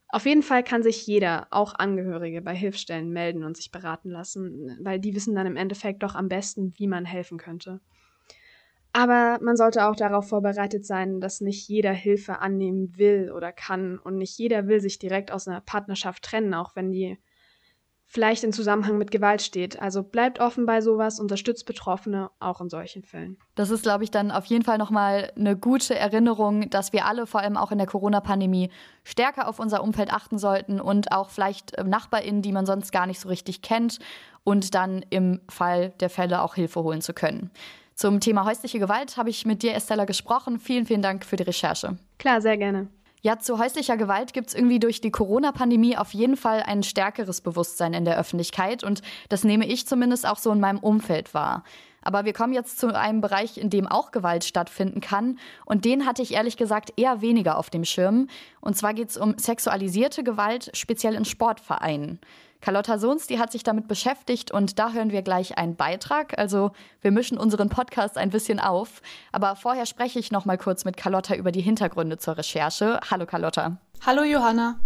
Auf 0.09 0.25
jeden 0.25 0.43
Fall 0.43 0.63
kann 0.63 0.83
sich 0.83 1.07
jeder, 1.07 1.49
auch 1.51 1.75
Angehörige, 1.75 2.41
bei 2.41 2.55
Hilfsstellen 2.55 3.11
melden 3.11 3.45
und 3.45 3.57
sich 3.57 3.71
beraten 3.73 4.11
lassen, 4.11 4.79
weil 4.81 5.01
die 5.01 5.15
wissen 5.15 5.35
dann 5.35 5.47
im 5.47 5.57
Endeffekt 5.57 6.03
doch 6.03 6.15
am 6.15 6.29
besten, 6.29 6.73
wie 6.77 6.87
man 6.87 7.05
helfen 7.05 7.39
könnte. 7.39 7.81
Aber 8.93 9.39
man 9.43 9.57
sollte 9.57 9.87
auch 9.87 9.95
darauf 9.97 10.29
vorbereitet 10.29 10.87
sein, 10.87 11.21
dass 11.21 11.41
nicht 11.43 11.69
jeder 11.69 11.93
Hilfe 11.93 12.39
annehmen 12.41 12.97
will 12.97 13.31
oder 13.31 13.53
kann 13.53 13.99
und 13.99 14.17
nicht 14.17 14.39
jeder 14.39 14.69
will 14.69 14.81
sich 14.81 14.99
direkt 14.99 15.31
aus 15.31 15.47
einer 15.47 15.61
Partnerschaft 15.61 16.23
trennen, 16.23 16.55
auch 16.55 16.75
wenn 16.77 16.91
die 16.93 17.19
vielleicht 18.07 18.45
in 18.45 18.53
Zusammenhang 18.53 18.99
mit 18.99 19.11
Gewalt 19.11 19.43
steht. 19.43 19.81
Also 19.81 20.03
bleibt 20.03 20.39
offen 20.39 20.65
bei 20.65 20.81
sowas, 20.81 21.19
unterstützt 21.21 21.67
Betroffene 21.67 22.31
auch 22.39 22.61
in 22.61 22.69
solchen 22.69 23.03
Fällen. 23.03 23.37
Das 23.57 23.71
ist, 23.71 23.83
glaube 23.83 24.05
ich, 24.05 24.11
dann 24.11 24.31
auf 24.31 24.47
jeden 24.47 24.65
Fall 24.65 24.79
nochmal 24.79 25.33
eine 25.37 25.57
gute 25.57 25.99
Erinnerung, 25.99 26.71
dass 26.71 26.93
wir 26.93 27.05
alle 27.05 27.27
vor 27.27 27.41
allem 27.41 27.57
auch 27.57 27.73
in 27.73 27.79
der 27.79 27.87
Corona-Pandemie 27.87 28.71
stärker 29.05 29.49
auf 29.49 29.59
unser 29.59 29.83
Umfeld 29.83 30.13
achten 30.13 30.39
sollten 30.39 30.81
und 30.81 31.13
auch 31.13 31.31
vielleicht 31.31 31.73
ähm, 31.79 31.89
NachbarInnen, 31.89 32.43
die 32.43 32.53
man 32.53 32.65
sonst 32.65 32.93
gar 32.93 33.07
nicht 33.07 33.21
so 33.21 33.29
richtig 33.29 33.61
kennt 33.61 33.99
und 34.45 34.75
dann 34.75 35.05
im 35.11 35.41
Fall 35.49 35.91
der 36.01 36.11
Fälle 36.11 36.43
auch 36.43 36.55
Hilfe 36.55 36.83
holen 36.83 37.01
zu 37.01 37.13
können. 37.13 37.51
Zum 37.95 38.21
Thema 38.21 38.45
häusliche 38.45 38.79
Gewalt 38.79 39.17
habe 39.17 39.31
ich 39.31 39.47
mit 39.47 39.63
dir, 39.63 39.75
Estella, 39.75 40.05
gesprochen. 40.05 40.59
Vielen, 40.59 40.87
vielen 40.87 41.03
Dank 41.03 41.25
für 41.25 41.37
die 41.37 41.45
Recherche. 41.45 41.97
Klar, 42.19 42.43
sehr 42.43 42.59
gerne. 42.59 42.89
Ja, 43.27 43.41
zu 43.41 43.59
häuslicher 43.59 43.97
Gewalt 43.97 44.33
gibt 44.35 44.51
es 44.51 44.55
irgendwie 44.55 44.79
durch 44.79 45.01
die 45.01 45.11
Corona-Pandemie 45.11 45.97
auf 45.97 46.15
jeden 46.15 46.37
Fall 46.37 46.63
ein 46.65 46.85
stärkeres 46.85 47.41
Bewusstsein 47.41 47.93
in 47.93 48.05
der 48.05 48.17
Öffentlichkeit 48.17 48.85
und 48.85 49.03
das 49.29 49.43
nehme 49.43 49.67
ich 49.67 49.85
zumindest 49.85 50.29
auch 50.29 50.39
so 50.39 50.53
in 50.53 50.61
meinem 50.61 50.79
Umfeld 50.79 51.35
wahr. 51.35 51.65
Aber 52.07 52.25
wir 52.25 52.33
kommen 52.33 52.53
jetzt 52.53 52.79
zu 52.79 52.95
einem 52.95 53.21
Bereich, 53.21 53.59
in 53.59 53.71
dem 53.71 53.87
auch 53.87 54.13
Gewalt 54.13 54.45
stattfinden 54.45 55.01
kann. 55.01 55.39
Und 55.65 55.85
den 55.85 56.07
hatte 56.07 56.23
ich 56.23 56.35
ehrlich 56.35 56.57
gesagt 56.57 56.93
eher 56.97 57.21
weniger 57.21 57.59
auf 57.59 57.69
dem 57.69 57.85
Schirm. 57.85 58.29
Und 58.61 58.77
zwar 58.77 58.95
geht 58.95 59.11
es 59.11 59.17
um 59.17 59.37
sexualisierte 59.39 60.23
Gewalt, 60.23 60.71
speziell 60.75 61.15
in 61.15 61.25
Sportvereinen. 61.25 62.21
Carlotta 62.61 62.99
Sohns, 62.99 63.27
die 63.27 63.39
hat 63.39 63.53
sich 63.53 63.63
damit 63.63 63.87
beschäftigt 63.87 64.51
und 64.51 64.79
da 64.79 64.93
hören 64.93 65.13
wir 65.13 65.23
gleich 65.23 65.59
einen 65.59 65.77
Beitrag. 65.77 66.39
Also 66.39 66.73
wir 67.01 67.13
mischen 67.13 67.39
unseren 67.39 67.69
Podcast 67.69 68.17
ein 68.19 68.31
bisschen 68.31 68.61
auf. 68.61 69.03
Aber 69.31 69.57
vorher 69.57 69.87
spreche 69.87 70.19
ich 70.19 70.33
noch 70.33 70.47
mal 70.47 70.59
kurz 70.59 70.85
mit 70.85 70.97
Carlotta 70.97 71.35
über 71.35 71.53
die 71.53 71.61
Hintergründe 71.61 72.19
zur 72.19 72.39
Recherche. 72.39 72.99
Hallo 73.11 73.27
Carlotta. 73.27 73.77
Hallo 74.05 74.23
Johanna. 74.23 74.77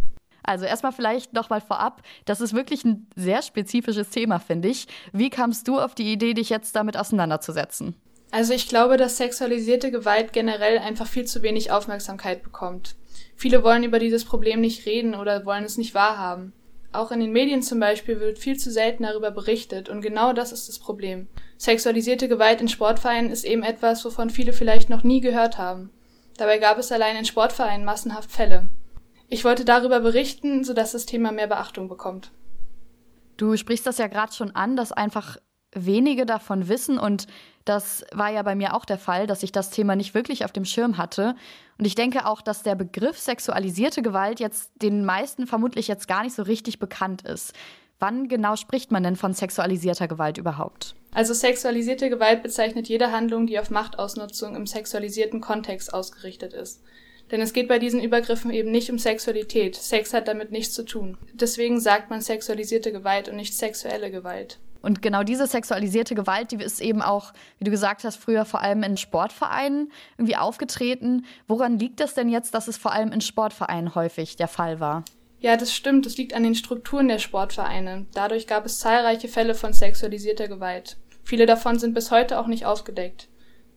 Also 0.42 0.64
erstmal 0.64 0.92
vielleicht 0.92 1.32
noch 1.32 1.50
mal 1.50 1.60
vorab, 1.60 2.02
das 2.24 2.40
ist 2.40 2.54
wirklich 2.54 2.84
ein 2.84 3.06
sehr 3.16 3.42
spezifisches 3.42 4.10
Thema, 4.10 4.38
finde 4.38 4.68
ich. 4.68 4.86
Wie 5.12 5.30
kamst 5.30 5.68
du 5.68 5.78
auf 5.78 5.94
die 5.94 6.12
Idee, 6.12 6.34
dich 6.34 6.50
jetzt 6.50 6.74
damit 6.76 6.96
auseinanderzusetzen? 6.96 7.94
Also 8.30 8.54
ich 8.54 8.68
glaube, 8.68 8.96
dass 8.96 9.16
sexualisierte 9.16 9.90
Gewalt 9.90 10.32
generell 10.32 10.78
einfach 10.78 11.06
viel 11.06 11.24
zu 11.24 11.42
wenig 11.42 11.72
Aufmerksamkeit 11.72 12.42
bekommt. 12.42 12.94
Viele 13.34 13.64
wollen 13.64 13.84
über 13.84 13.98
dieses 13.98 14.24
Problem 14.24 14.60
nicht 14.60 14.86
reden 14.86 15.14
oder 15.14 15.44
wollen 15.44 15.64
es 15.64 15.78
nicht 15.78 15.94
wahrhaben. 15.94 16.52
Auch 16.92 17.12
in 17.12 17.20
den 17.20 17.32
Medien 17.32 17.62
zum 17.62 17.78
Beispiel 17.78 18.20
wird 18.20 18.38
viel 18.38 18.56
zu 18.58 18.70
selten 18.70 19.04
darüber 19.04 19.30
berichtet 19.30 19.88
und 19.88 20.00
genau 20.00 20.32
das 20.32 20.52
ist 20.52 20.68
das 20.68 20.78
Problem. 20.78 21.28
Sexualisierte 21.56 22.28
Gewalt 22.28 22.60
in 22.60 22.68
Sportvereinen 22.68 23.30
ist 23.30 23.44
eben 23.44 23.62
etwas, 23.62 24.04
wovon 24.04 24.30
viele 24.30 24.52
vielleicht 24.52 24.90
noch 24.90 25.04
nie 25.04 25.20
gehört 25.20 25.58
haben. 25.58 25.90
Dabei 26.36 26.58
gab 26.58 26.78
es 26.78 26.90
allein 26.90 27.16
in 27.16 27.24
Sportvereinen 27.24 27.84
massenhaft 27.84 28.32
Fälle. 28.32 28.68
Ich 29.30 29.44
wollte 29.44 29.64
darüber 29.64 30.00
berichten, 30.00 30.64
sodass 30.64 30.92
das 30.92 31.06
Thema 31.06 31.30
mehr 31.30 31.46
Beachtung 31.46 31.88
bekommt. 31.88 32.32
Du 33.36 33.56
sprichst 33.56 33.86
das 33.86 33.98
ja 33.98 34.08
gerade 34.08 34.32
schon 34.32 34.54
an, 34.56 34.76
dass 34.76 34.92
einfach 34.92 35.38
wenige 35.72 36.26
davon 36.26 36.68
wissen 36.68 36.98
und 36.98 37.28
das 37.64 38.04
war 38.12 38.30
ja 38.30 38.42
bei 38.42 38.56
mir 38.56 38.74
auch 38.74 38.84
der 38.84 38.98
Fall, 38.98 39.28
dass 39.28 39.44
ich 39.44 39.52
das 39.52 39.70
Thema 39.70 39.94
nicht 39.94 40.14
wirklich 40.14 40.44
auf 40.44 40.50
dem 40.50 40.64
Schirm 40.64 40.98
hatte. 40.98 41.36
Und 41.78 41.84
ich 41.84 41.94
denke 41.94 42.26
auch, 42.26 42.42
dass 42.42 42.64
der 42.64 42.74
Begriff 42.74 43.18
sexualisierte 43.18 44.02
Gewalt 44.02 44.40
jetzt 44.40 44.72
den 44.82 45.04
meisten 45.04 45.46
vermutlich 45.46 45.86
jetzt 45.86 46.08
gar 46.08 46.24
nicht 46.24 46.34
so 46.34 46.42
richtig 46.42 46.80
bekannt 46.80 47.22
ist. 47.22 47.52
Wann 48.00 48.26
genau 48.28 48.56
spricht 48.56 48.90
man 48.90 49.04
denn 49.04 49.14
von 49.14 49.32
sexualisierter 49.32 50.08
Gewalt 50.08 50.38
überhaupt? 50.38 50.96
Also 51.12 51.34
sexualisierte 51.34 52.10
Gewalt 52.10 52.42
bezeichnet 52.42 52.88
jede 52.88 53.12
Handlung, 53.12 53.46
die 53.46 53.60
auf 53.60 53.70
Machtausnutzung 53.70 54.56
im 54.56 54.66
sexualisierten 54.66 55.40
Kontext 55.40 55.94
ausgerichtet 55.94 56.52
ist. 56.52 56.82
Denn 57.30 57.40
es 57.40 57.52
geht 57.52 57.68
bei 57.68 57.78
diesen 57.78 58.02
Übergriffen 58.02 58.50
eben 58.50 58.70
nicht 58.70 58.90
um 58.90 58.98
Sexualität. 58.98 59.76
Sex 59.76 60.12
hat 60.12 60.28
damit 60.28 60.50
nichts 60.50 60.74
zu 60.74 60.84
tun. 60.84 61.16
Deswegen 61.32 61.80
sagt 61.80 62.10
man 62.10 62.20
sexualisierte 62.20 62.92
Gewalt 62.92 63.28
und 63.28 63.36
nicht 63.36 63.56
sexuelle 63.56 64.10
Gewalt. 64.10 64.58
Und 64.82 65.02
genau 65.02 65.22
diese 65.22 65.46
sexualisierte 65.46 66.14
Gewalt, 66.14 66.52
die 66.52 66.56
ist 66.56 66.80
eben 66.80 67.02
auch, 67.02 67.32
wie 67.58 67.64
du 67.64 67.70
gesagt 67.70 68.04
hast, 68.04 68.16
früher 68.16 68.44
vor 68.44 68.62
allem 68.62 68.82
in 68.82 68.96
Sportvereinen 68.96 69.92
irgendwie 70.16 70.36
aufgetreten. 70.36 71.26
Woran 71.46 71.78
liegt 71.78 72.00
es 72.00 72.14
denn 72.14 72.28
jetzt, 72.30 72.54
dass 72.54 72.66
es 72.66 72.78
vor 72.78 72.92
allem 72.92 73.12
in 73.12 73.20
Sportvereinen 73.20 73.94
häufig 73.94 74.36
der 74.36 74.48
Fall 74.48 74.80
war? 74.80 75.04
Ja, 75.40 75.56
das 75.56 75.74
stimmt. 75.74 76.06
Das 76.06 76.16
liegt 76.16 76.34
an 76.34 76.42
den 76.42 76.54
Strukturen 76.54 77.08
der 77.08 77.18
Sportvereine. 77.18 78.06
Dadurch 78.14 78.46
gab 78.46 78.66
es 78.66 78.78
zahlreiche 78.78 79.28
Fälle 79.28 79.54
von 79.54 79.72
sexualisierter 79.72 80.48
Gewalt. 80.48 80.96
Viele 81.24 81.46
davon 81.46 81.78
sind 81.78 81.94
bis 81.94 82.10
heute 82.10 82.38
auch 82.38 82.46
nicht 82.46 82.66
aufgedeckt. 82.66 83.28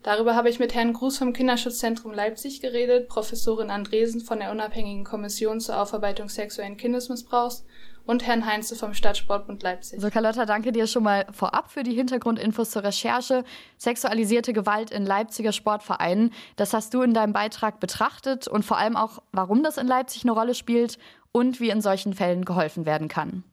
Darüber 0.04 0.36
habe 0.36 0.50
ich 0.50 0.60
mit 0.60 0.76
Herrn 0.76 0.92
Gruß 0.92 1.18
vom 1.18 1.32
Kinderschutzzentrum 1.32 2.14
Leipzig 2.14 2.60
geredet, 2.60 3.08
Professorin 3.08 3.70
Andresen 3.70 4.20
von 4.20 4.40
der 4.40 4.52
Unabhängigen 4.52 5.06
Kommission 5.06 5.62
zur 5.62 5.82
Aufarbeitung 5.82 6.28
sexuellen 6.28 6.76
Kindesmissbrauchs 6.76 7.64
und 8.06 8.28
Herrn 8.28 8.46
Heinze 8.46 8.76
vom 8.76 8.94
Stadtsportbund 8.94 9.64
Leipzig. 9.64 10.02
So, 10.02 10.10
Carlotta, 10.10 10.46
danke 10.46 10.74
dir 10.74 10.88
schon 10.88 11.04
mal 11.04 11.26
vorab 11.32 11.72
für 11.72 11.84
die 11.84 11.94
Hintergrundinfos 11.94 12.72
zur 12.72 12.84
Recherche. 12.84 13.46
Sexualisierte 13.78 14.52
Gewalt 14.52 14.92
in 14.92 15.06
Leipziger 15.06 15.54
Sportvereinen. 15.54 16.34
Das 16.58 16.74
hast 16.74 16.94
du 16.94 17.02
in 17.02 17.14
deinem 17.14 17.32
Beitrag 17.32 17.80
betrachtet 17.80 18.50
und 18.50 18.66
vor 18.66 18.78
allem 18.78 18.98
auch, 18.98 19.22
warum 19.32 19.64
das 19.64 19.78
in 19.78 19.88
Leipzig 19.88 20.24
eine 20.24 20.34
Rolle 20.34 20.54
spielt 20.54 20.98
und 21.32 21.62
wie 21.62 21.70
in 21.70 21.80
solchen 21.80 22.14
Fällen 22.14 22.44
geholfen 22.44 22.86
werden 22.86 23.08
kann. 23.08 23.46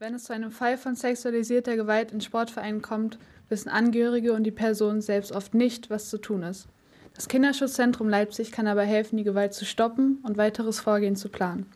Wenn 0.00 0.14
es 0.14 0.24
zu 0.24 0.32
einem 0.32 0.50
Fall 0.50 0.78
von 0.78 0.96
sexualisierter 0.96 1.76
Gewalt 1.76 2.10
in 2.10 2.20
Sportvereinen 2.20 2.82
kommt, 2.82 3.20
wissen 3.48 3.68
Angehörige 3.68 4.32
und 4.32 4.44
die 4.44 4.50
Person 4.50 5.00
selbst 5.00 5.32
oft 5.32 5.54
nicht, 5.54 5.90
was 5.90 6.08
zu 6.08 6.18
tun 6.18 6.42
ist. 6.42 6.68
Das 7.14 7.28
Kinderschutzzentrum 7.28 8.08
Leipzig 8.08 8.52
kann 8.52 8.66
aber 8.66 8.82
helfen, 8.82 9.16
die 9.16 9.24
Gewalt 9.24 9.52
zu 9.52 9.64
stoppen 9.64 10.18
und 10.22 10.38
weiteres 10.38 10.80
Vorgehen 10.80 11.16
zu 11.16 11.28
planen. 11.28 11.66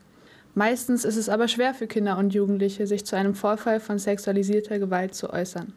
Meistens 0.55 1.05
ist 1.05 1.17
es 1.17 1.29
aber 1.29 1.49
schwer 1.49 1.75
für 1.75 1.87
Kinder 1.87 2.17
und 2.17 2.33
Jugendliche, 2.33 2.87
sich 2.87 3.05
zu 3.05 3.17
einem 3.17 3.35
Vorfall 3.35 3.79
von 3.79 3.99
sexualisierter 3.99 4.79
Gewalt 4.79 5.15
zu 5.15 5.31
äußern. 5.31 5.75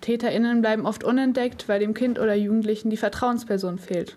TäterInnen 0.00 0.62
bleiben 0.62 0.86
oft 0.86 1.04
unentdeckt, 1.04 1.68
weil 1.68 1.80
dem 1.80 1.92
Kind 1.92 2.18
oder 2.18 2.34
Jugendlichen 2.34 2.88
die 2.88 2.96
Vertrauensperson 2.96 3.78
fehlt. 3.78 4.16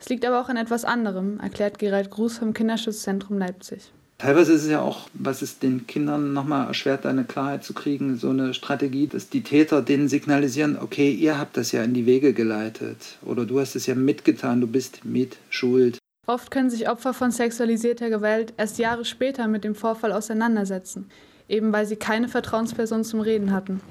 Es 0.00 0.08
liegt 0.08 0.24
aber 0.24 0.40
auch 0.40 0.48
an 0.48 0.56
etwas 0.56 0.84
anderem, 0.84 1.38
erklärt 1.40 1.78
Gerald 1.78 2.10
Gruß 2.10 2.38
vom 2.38 2.54
Kinderschutzzentrum 2.54 3.38
Leipzig. 3.38 3.92
Teilweise 4.18 4.54
ist 4.54 4.62
es 4.62 4.70
ja 4.70 4.80
auch, 4.80 5.08
was 5.12 5.42
es 5.42 5.58
den 5.58 5.86
Kindern 5.86 6.32
nochmal 6.32 6.66
erschwert, 6.68 7.04
eine 7.04 7.24
Klarheit 7.24 7.64
zu 7.64 7.74
kriegen, 7.74 8.16
so 8.16 8.30
eine 8.30 8.54
Strategie, 8.54 9.08
dass 9.08 9.28
die 9.28 9.42
Täter 9.42 9.82
denen 9.82 10.08
signalisieren, 10.08 10.78
okay, 10.80 11.10
ihr 11.12 11.38
habt 11.38 11.58
das 11.58 11.72
ja 11.72 11.82
in 11.82 11.92
die 11.92 12.06
Wege 12.06 12.32
geleitet 12.32 13.18
oder 13.22 13.44
du 13.44 13.60
hast 13.60 13.76
es 13.76 13.84
ja 13.84 13.94
mitgetan, 13.94 14.62
du 14.62 14.66
bist 14.66 15.04
mit 15.04 15.36
schuld. 15.50 15.98
Oft 16.26 16.50
können 16.50 16.70
sich 16.70 16.88
Opfer 16.88 17.12
von 17.12 17.30
sexualisierter 17.30 18.08
Gewalt 18.08 18.54
erst 18.56 18.78
Jahre 18.78 19.04
später 19.04 19.48
mit 19.48 19.64
dem 19.64 19.74
Vorfall 19.74 20.12
auseinandersetzen, 20.12 21.10
eben 21.46 21.72
weil 21.74 21.84
sie 21.84 21.96
keine 21.96 22.28
Vertrauensperson 22.28 23.04
zum 23.04 23.20
Reden 23.20 23.52
hatten. 23.52 23.82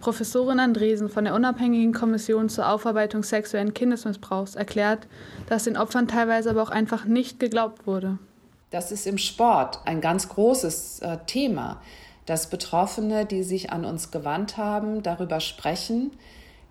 Professorin 0.00 0.60
Andresen 0.60 1.10
von 1.10 1.24
der 1.24 1.34
Unabhängigen 1.34 1.92
Kommission 1.92 2.48
zur 2.48 2.68
Aufarbeitung 2.68 3.22
sexuellen 3.22 3.74
Kindesmissbrauchs 3.74 4.54
erklärt, 4.54 5.06
dass 5.46 5.64
den 5.64 5.76
Opfern 5.76 6.08
teilweise 6.08 6.50
aber 6.50 6.62
auch 6.62 6.70
einfach 6.70 7.04
nicht 7.04 7.38
geglaubt 7.38 7.86
wurde. 7.86 8.18
Das 8.74 8.90
ist 8.90 9.06
im 9.06 9.18
Sport 9.18 9.78
ein 9.84 10.00
ganz 10.00 10.28
großes 10.28 10.98
äh, 10.98 11.18
Thema, 11.28 11.80
dass 12.26 12.50
Betroffene, 12.50 13.24
die 13.24 13.44
sich 13.44 13.70
an 13.70 13.84
uns 13.84 14.10
gewandt 14.10 14.56
haben, 14.56 15.04
darüber 15.04 15.38
sprechen, 15.38 16.10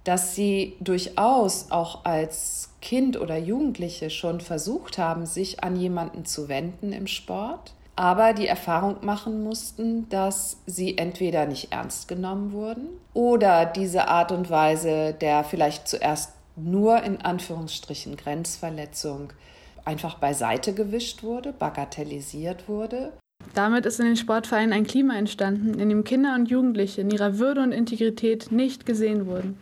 dass 0.04 0.36
sie 0.36 0.76
durchaus 0.82 1.72
auch 1.72 2.04
als 2.04 2.72
Kind 2.82 3.18
oder 3.18 3.38
Jugendliche 3.38 4.10
schon 4.10 4.42
versucht 4.42 4.98
haben, 4.98 5.26
sich 5.26 5.64
an 5.64 5.78
jemanden 5.78 6.26
zu 6.26 6.50
wenden 6.50 6.92
im 6.92 7.08
Sport, 7.08 7.72
aber 7.96 8.34
die 8.34 8.48
Erfahrung 8.48 8.98
machen 9.06 9.42
mussten, 9.42 10.10
dass 10.10 10.58
sie 10.66 10.98
entweder 10.98 11.46
nicht 11.46 11.72
ernst 11.72 12.10
genommen 12.10 12.52
wurden 12.52 12.90
oder 13.14 13.66
diese 13.66 14.10
Art 14.10 14.34
und 14.34 14.50
Weise 14.50 15.14
der 15.14 15.46
vielleicht 15.46 15.88
zuerst 15.88 16.34
nur 16.58 17.02
in 17.02 17.22
Anführungsstrichen 17.22 18.18
Grenzverletzung 18.18 19.32
einfach 19.86 20.16
beiseite 20.16 20.74
gewischt 20.74 21.24
wurde, 21.24 21.54
bagatellisiert 21.54 22.68
wurde. 22.68 23.14
Damit 23.54 23.86
ist 23.86 24.00
in 24.00 24.06
den 24.06 24.16
Sportvereinen 24.16 24.74
ein 24.74 24.88
Klima 24.88 25.16
entstanden, 25.16 25.80
in 25.80 25.90
dem 25.90 26.04
Kinder 26.04 26.34
und 26.36 26.50
Jugendliche 26.50 27.02
in 27.02 27.12
ihrer 27.12 27.38
Würde 27.38 27.62
und 27.62 27.72
Integrität 27.72 28.52
nicht 28.52 28.86
gesehen 28.86 29.28
wurden. 29.28 29.58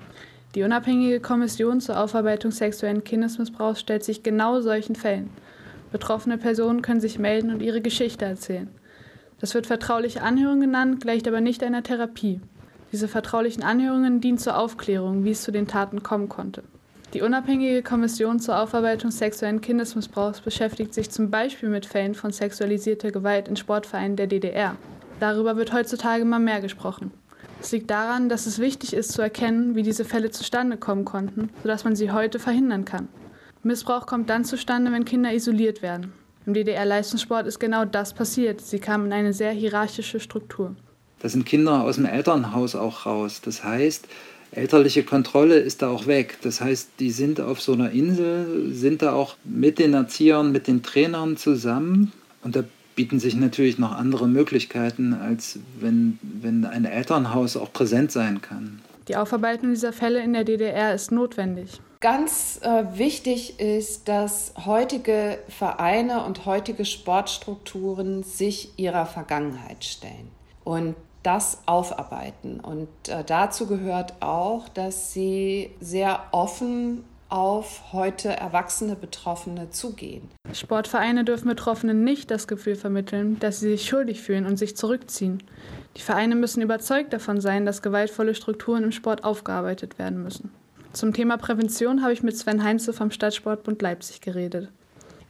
Die 0.56 0.64
unabhängige 0.64 1.20
Kommission 1.20 1.82
zur 1.82 2.00
Aufarbeitung 2.00 2.52
sexuellen 2.52 3.04
Kindesmissbrauchs 3.04 3.80
stellt 3.80 4.04
sich 4.04 4.22
genau 4.22 4.60
solchen 4.60 4.96
Fällen. 4.96 5.30
Betroffene 5.92 6.38
Personen 6.38 6.82
können 6.82 7.02
sich 7.02 7.20
melden 7.20 7.52
und 7.52 7.62
ihre 7.62 7.82
Geschichte 7.82 8.26
erzählen. 8.26 8.70
Das 9.40 9.54
wird 9.56 9.66
vertrauliche 9.66 10.22
Anhörung 10.22 10.60
genannt, 10.60 11.02
gleicht 11.02 11.28
aber 11.28 11.42
nicht 11.42 11.64
einer 11.64 11.84
Therapie. 11.84 12.40
Diese 12.92 13.08
vertraulichen 13.08 13.64
Anhörungen 13.64 14.22
dienen 14.22 14.38
zur 14.38 14.58
Aufklärung, 14.58 15.24
wie 15.24 15.32
es 15.32 15.42
zu 15.42 15.52
den 15.52 15.68
Taten 15.68 16.04
kommen 16.04 16.30
konnte. 16.30 16.64
Die 17.14 17.22
unabhängige 17.22 17.84
Kommission 17.84 18.40
zur 18.40 18.58
Aufarbeitung 18.58 19.12
sexuellen 19.12 19.60
Kindesmissbrauchs 19.60 20.40
beschäftigt 20.40 20.94
sich 20.94 21.10
zum 21.10 21.30
Beispiel 21.30 21.68
mit 21.68 21.86
Fällen 21.86 22.16
von 22.16 22.32
sexualisierter 22.32 23.12
Gewalt 23.12 23.50
in 23.50 23.58
Sportvereinen 23.58 24.16
der 24.16 24.28
DDR. 24.28 24.78
Darüber 25.20 25.58
wird 25.58 25.74
heutzutage 25.74 26.22
immer 26.22 26.40
mehr 26.40 26.62
gesprochen. 26.62 27.12
Es 27.60 27.74
liegt 27.74 27.92
daran, 27.92 28.30
dass 28.30 28.46
es 28.46 28.60
wichtig 28.60 28.94
ist 28.94 29.12
zu 29.12 29.22
erkennen, 29.22 29.76
wie 29.76 29.84
diese 29.84 30.06
Fälle 30.06 30.32
zustande 30.32 30.78
kommen 30.78 31.04
konnten, 31.04 31.50
sodass 31.62 31.84
man 31.84 31.98
sie 31.98 32.12
heute 32.12 32.40
verhindern 32.40 32.86
kann. 32.86 33.10
Missbrauch 33.62 34.08
kommt 34.08 34.30
dann 34.30 34.46
zustande, 34.46 34.92
wenn 34.94 35.04
Kinder 35.04 35.34
isoliert 35.34 35.82
werden. 35.82 36.14
Im 36.46 36.54
DDR-Leistungssport 36.54 37.46
ist 37.46 37.60
genau 37.60 37.84
das 37.84 38.14
passiert. 38.14 38.62
Sie 38.62 38.80
kamen 38.80 39.08
in 39.08 39.14
eine 39.14 39.34
sehr 39.34 39.52
hierarchische 39.52 40.22
Struktur. 40.22 40.76
Da 41.22 41.30
sind 41.30 41.46
Kinder 41.46 41.84
aus 41.84 41.98
dem 41.98 42.06
Elternhaus 42.06 42.76
auch 42.76 43.06
raus. 43.06 43.42
Das 43.44 43.64
heißt, 43.64 44.08
elterliche 44.52 45.04
Kontrolle 45.04 45.56
ist 45.56 45.82
da 45.82 45.90
auch 45.90 46.08
weg. 46.08 46.38
Das 46.42 46.62
heißt, 46.62 46.92
die 47.00 47.12
sind 47.12 47.40
auf 47.40 47.62
so 47.62 47.74
einer 47.74 47.92
Insel, 47.92 48.74
sind 48.74 49.02
da 49.02 49.14
auch 49.14 49.36
mit 49.44 49.80
den 49.80 49.94
Erziehern, 49.94 50.52
mit 50.52 50.68
den 50.68 50.84
Trainern 50.84 51.38
zusammen. 51.38 52.12
Und 52.44 52.56
da 52.56 52.64
bieten 52.96 53.20
sich 53.20 53.36
natürlich 53.36 53.78
noch 53.78 53.94
andere 53.94 54.28
Möglichkeiten, 54.28 55.14
als 55.14 55.60
wenn, 55.80 56.20
wenn 56.22 56.66
ein 56.66 56.86
Elternhaus 56.86 57.56
auch 57.56 57.72
präsent 57.72 58.12
sein 58.12 58.42
kann. 58.42 58.82
Die 59.08 59.16
Aufarbeitung 59.16 59.70
dieser 59.70 59.94
Fälle 59.94 60.22
in 60.22 60.34
der 60.34 60.44
DDR 60.44 60.94
ist 60.94 61.12
notwendig. 61.12 61.82
Ganz 62.02 62.60
äh, 62.64 62.98
wichtig 62.98 63.60
ist, 63.60 64.08
dass 64.08 64.54
heutige 64.66 65.38
Vereine 65.50 66.26
und 66.26 66.46
heutige 66.46 66.86
Sportstrukturen 66.86 68.24
sich 68.24 68.70
ihrer 68.78 69.06
Vergangenheit 69.06 69.84
stellen. 69.86 70.30
Und 70.64 70.96
das 71.24 71.60
aufarbeiten. 71.66 72.60
Und 72.60 72.88
äh, 73.08 73.24
dazu 73.24 73.68
gehört 73.68 74.14
auch, 74.22 74.70
dass 74.70 75.14
sie 75.14 75.72
sehr 75.80 76.22
offen 76.32 77.04
auf 77.30 77.94
heute 77.94 78.30
erwachsene 78.30 78.96
Betroffene 78.96 79.70
zugehen. 79.70 80.30
Sportvereine 80.52 81.24
dürfen 81.24 81.48
Betroffenen 81.48 82.04
nicht 82.04 82.30
das 82.30 82.46
Gefühl 82.48 82.76
vermitteln, 82.76 83.40
dass 83.40 83.62
sie 83.62 83.70
sich 83.70 83.88
schuldig 83.88 84.22
fühlen 84.22 84.46
und 84.46 84.58
sich 84.58 84.76
zurückziehen. 84.76 85.42
Die 85.96 86.02
Vereine 86.02 86.36
müssen 86.36 86.62
überzeugt 86.62 87.14
davon 87.14 87.40
sein, 87.40 87.66
dass 87.66 87.82
gewaltvolle 87.82 88.36
Strukturen 88.36 88.84
im 88.84 88.92
Sport 88.92 89.24
aufgearbeitet 89.24 89.98
werden 89.98 90.22
müssen. 90.22 90.52
Zum 90.92 91.14
Thema 91.14 91.38
Prävention 91.38 92.02
habe 92.02 92.12
ich 92.12 92.22
mit 92.22 92.38
Sven 92.38 92.64
Heinze 92.64 92.92
vom 92.92 93.12
Stadtsportbund 93.12 93.82
Leipzig 93.82 94.20
geredet. 94.20 94.70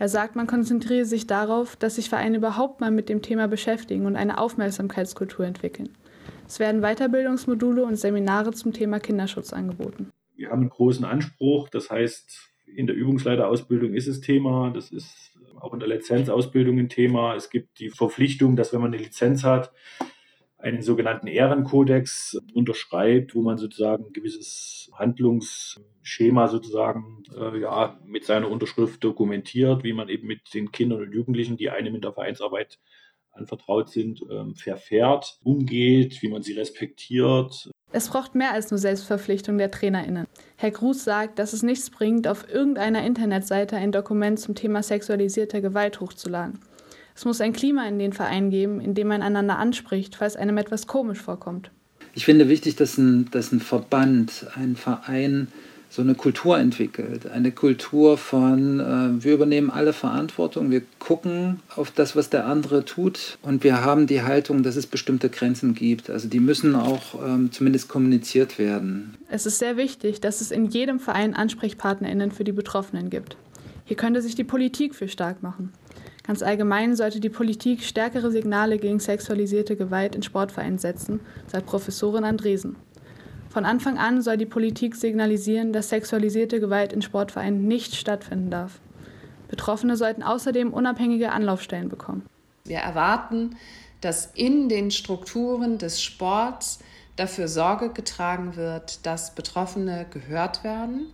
Er 0.02 0.10
sagt, 0.10 0.36
man 0.36 0.48
konzentriere 0.48 1.06
sich 1.06 1.28
darauf, 1.28 1.76
dass 1.76 1.98
sich 1.98 2.10
Vereine 2.10 2.38
überhaupt 2.38 2.82
mal 2.82 2.90
mit 2.90 3.08
dem 3.08 3.22
Thema 3.22 3.48
beschäftigen 3.48 4.08
und 4.08 4.16
eine 4.16 4.40
Aufmerksamkeitskultur 4.40 5.46
entwickeln. 5.46 5.90
Es 6.48 6.58
werden 6.58 6.82
Weiterbildungsmodule 6.82 7.86
und 7.86 7.98
Seminare 7.98 8.50
zum 8.52 8.74
Thema 8.74 9.00
Kinderschutz 9.00 9.54
angeboten. 9.54 10.10
Wir 10.36 10.50
haben 10.50 10.62
einen 10.62 10.72
großen 10.72 11.06
Anspruch, 11.06 11.70
das 11.70 11.92
heißt, 11.92 12.50
in 12.66 12.88
der 12.88 12.96
Übungsleiterausbildung 12.96 13.94
ist 13.94 14.08
es 14.08 14.22
Thema, 14.22 14.72
das 14.72 14.90
ist 14.90 15.38
auch 15.60 15.72
in 15.72 15.80
der 15.80 15.90
Lizenzausbildung 15.90 16.80
ein 16.80 16.90
Thema. 16.90 17.36
Es 17.36 17.52
gibt 17.52 17.78
die 17.78 17.92
Verpflichtung, 17.92 18.56
dass 18.56 18.74
wenn 18.74 18.82
man 18.82 18.92
eine 18.92 19.04
Lizenz 19.04 19.44
hat, 19.44 19.72
einen 20.62 20.82
sogenannten 20.82 21.28
Ehrenkodex 21.28 22.40
unterschreibt, 22.54 23.36
wo 23.36 23.42
man 23.42 23.58
sozusagen 23.58 24.06
ein 24.06 24.14
gewisses 24.14 24.90
Handlungsschema 24.94 26.48
sozusagen 26.48 27.24
äh, 27.36 27.60
ja, 27.60 28.00
mit 28.06 28.26
seiner 28.26 28.50
Unterschrift 28.50 29.04
dokumentiert, 29.04 29.84
wie 29.84 29.94
man 29.94 30.10
eben 30.10 30.28
mit 30.28 30.54
den 30.54 30.72
Kindern 30.72 31.02
und 31.02 31.14
Jugendlichen, 31.14 31.58
die 31.58 31.70
einem 31.70 31.96
in 31.96 32.02
der 32.02 32.14
Vereinsarbeit 32.14 32.80
anvertraut 33.32 33.90
sind, 33.90 34.22
ähm, 34.30 34.56
verfährt, 34.56 35.40
umgeht, 35.44 36.22
wie 36.22 36.30
man 36.30 36.44
sie 36.44 36.54
respektiert. 36.54 37.70
Es 37.94 38.10
braucht 38.10 38.36
mehr 38.36 38.52
als 38.52 38.72
nur 38.72 38.78
Selbstverpflichtung 38.78 39.58
der 39.58 39.72
TrainerInnen. 39.72 40.28
Herr 40.58 40.72
Gruß 40.72 41.04
sagt, 41.04 41.40
dass 41.40 41.54
es 41.54 41.64
nichts 41.64 41.90
bringt, 41.90 42.28
auf 42.28 42.48
irgendeiner 42.50 43.06
Internetseite 43.06 43.76
ein 43.76 43.92
Dokument 43.92 44.40
zum 44.40 44.56
Thema 44.56 44.84
sexualisierter 44.84 45.62
Gewalt 45.62 46.00
hochzuladen. 46.00 46.60
Es 47.22 47.26
muss 47.26 47.40
ein 47.40 47.54
Klima 47.54 47.88
in 47.88 48.00
den 48.00 48.14
Vereinen 48.14 48.50
geben, 48.50 48.82
in 48.82 48.96
dem 48.96 49.08
man 49.08 49.22
einander 49.22 49.60
anspricht, 49.60 50.16
falls 50.16 50.36
einem 50.36 50.58
etwas 50.58 50.88
komisch 50.88 51.20
vorkommt. 51.20 51.70
Ich 52.16 52.26
finde 52.26 52.50
wichtig, 52.50 52.78
dass 52.78 52.98
ein, 52.98 53.30
dass 53.30 53.52
ein 53.52 53.60
Verband, 53.60 54.48
ein 54.56 54.76
Verein 54.76 55.50
so 55.88 56.02
eine 56.02 56.16
Kultur 56.16 56.58
entwickelt. 56.58 57.28
Eine 57.28 57.52
Kultur 57.52 58.18
von, 58.18 58.80
äh, 58.80 59.24
wir 59.24 59.36
übernehmen 59.36 59.70
alle 59.70 59.94
Verantwortung, 59.94 60.72
wir 60.72 60.82
gucken 60.98 61.60
auf 61.76 61.92
das, 61.92 62.16
was 62.16 62.32
der 62.32 62.48
andere 62.48 62.86
tut 62.86 63.38
und 63.44 63.64
wir 63.64 63.86
haben 63.86 64.08
die 64.08 64.24
Haltung, 64.24 64.64
dass 64.64 64.76
es 64.76 64.88
bestimmte 64.88 65.30
Grenzen 65.30 65.76
gibt. 65.76 66.10
Also 66.10 66.28
die 66.28 66.40
müssen 66.40 66.74
auch 66.74 67.24
ähm, 67.24 67.52
zumindest 67.52 67.88
kommuniziert 67.88 68.58
werden. 68.58 69.14
Es 69.30 69.46
ist 69.46 69.60
sehr 69.60 69.78
wichtig, 69.78 70.22
dass 70.22 70.42
es 70.42 70.50
in 70.50 70.66
jedem 70.66 71.00
Verein 71.00 71.36
AnsprechpartnerInnen 71.36 72.32
für 72.32 72.46
die 72.46 72.52
Betroffenen 72.52 73.12
gibt. 73.12 73.38
Hier 73.86 73.96
könnte 73.96 74.24
sich 74.24 74.34
die 74.34 74.44
Politik 74.44 74.96
für 74.96 75.08
stark 75.08 75.44
machen. 75.44 75.72
Ganz 76.24 76.44
allgemein 76.44 76.96
sollte 76.96 77.20
die 77.20 77.30
Politik 77.30 77.84
stärkere 77.84 78.32
Signale 78.32 78.78
gegen 78.78 79.00
sexualisierte 79.00 79.76
Gewalt 79.76 80.16
in 80.16 80.22
Sportvereinen 80.22 80.78
setzen, 80.78 81.20
sagt 81.48 81.66
Professorin 81.66 82.24
Andresen. 82.24 82.76
Von 83.50 83.66
Anfang 83.66 83.98
an 83.98 84.22
soll 84.22 84.38
die 84.38 84.46
Politik 84.46 84.96
signalisieren, 84.96 85.74
dass 85.74 85.90
sexualisierte 85.90 86.60
Gewalt 86.60 86.94
in 86.94 87.02
Sportvereinen 87.02 87.68
nicht 87.68 87.96
stattfinden 87.96 88.50
darf. 88.50 88.80
Betroffene 89.50 89.98
sollten 89.98 90.24
außerdem 90.24 90.72
unabhängige 90.72 91.32
Anlaufstellen 91.32 91.90
bekommen. 91.90 92.26
Wir 92.64 92.78
erwarten, 92.78 93.58
dass 94.00 94.28
in 94.36 94.70
den 94.70 94.92
Strukturen 94.92 95.78
des 95.78 96.02
Sports 96.02 96.80
dafür 97.18 97.48
Sorge 97.48 97.90
getragen 97.90 98.56
wird, 98.56 99.06
dass 99.06 99.36
Betroffene 99.36 100.06
gehört 100.12 100.64
werden 100.64 101.08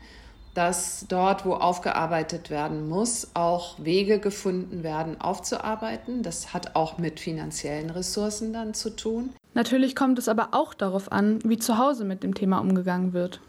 dass 0.57 1.05
dort, 1.07 1.45
wo 1.45 1.53
aufgearbeitet 1.53 2.49
werden 2.49 2.89
muss, 2.89 3.27
auch 3.35 3.77
Wege 3.77 4.17
gefunden 4.17 4.81
werden, 4.81 5.21
aufzuarbeiten. 5.21 6.23
Das 6.23 6.51
hat 6.51 6.75
auch 6.75 6.97
mit 6.97 7.19
finanziellen 7.19 7.91
Ressourcen 7.91 8.53
dann 8.53 8.73
zu 8.73 8.89
tun. 8.89 9.29
Natürlich 9.53 9.95
kommt 9.95 10.17
es 10.17 10.27
aber 10.27 10.49
auch 10.53 10.73
darauf 10.73 11.11
an, 11.11 11.37
wie 11.43 11.59
zu 11.59 11.77
Hause 11.77 12.05
mit 12.05 12.23
dem 12.23 12.33
Thema 12.33 12.57
umgegangen 12.57 13.13
wird. 13.13 13.39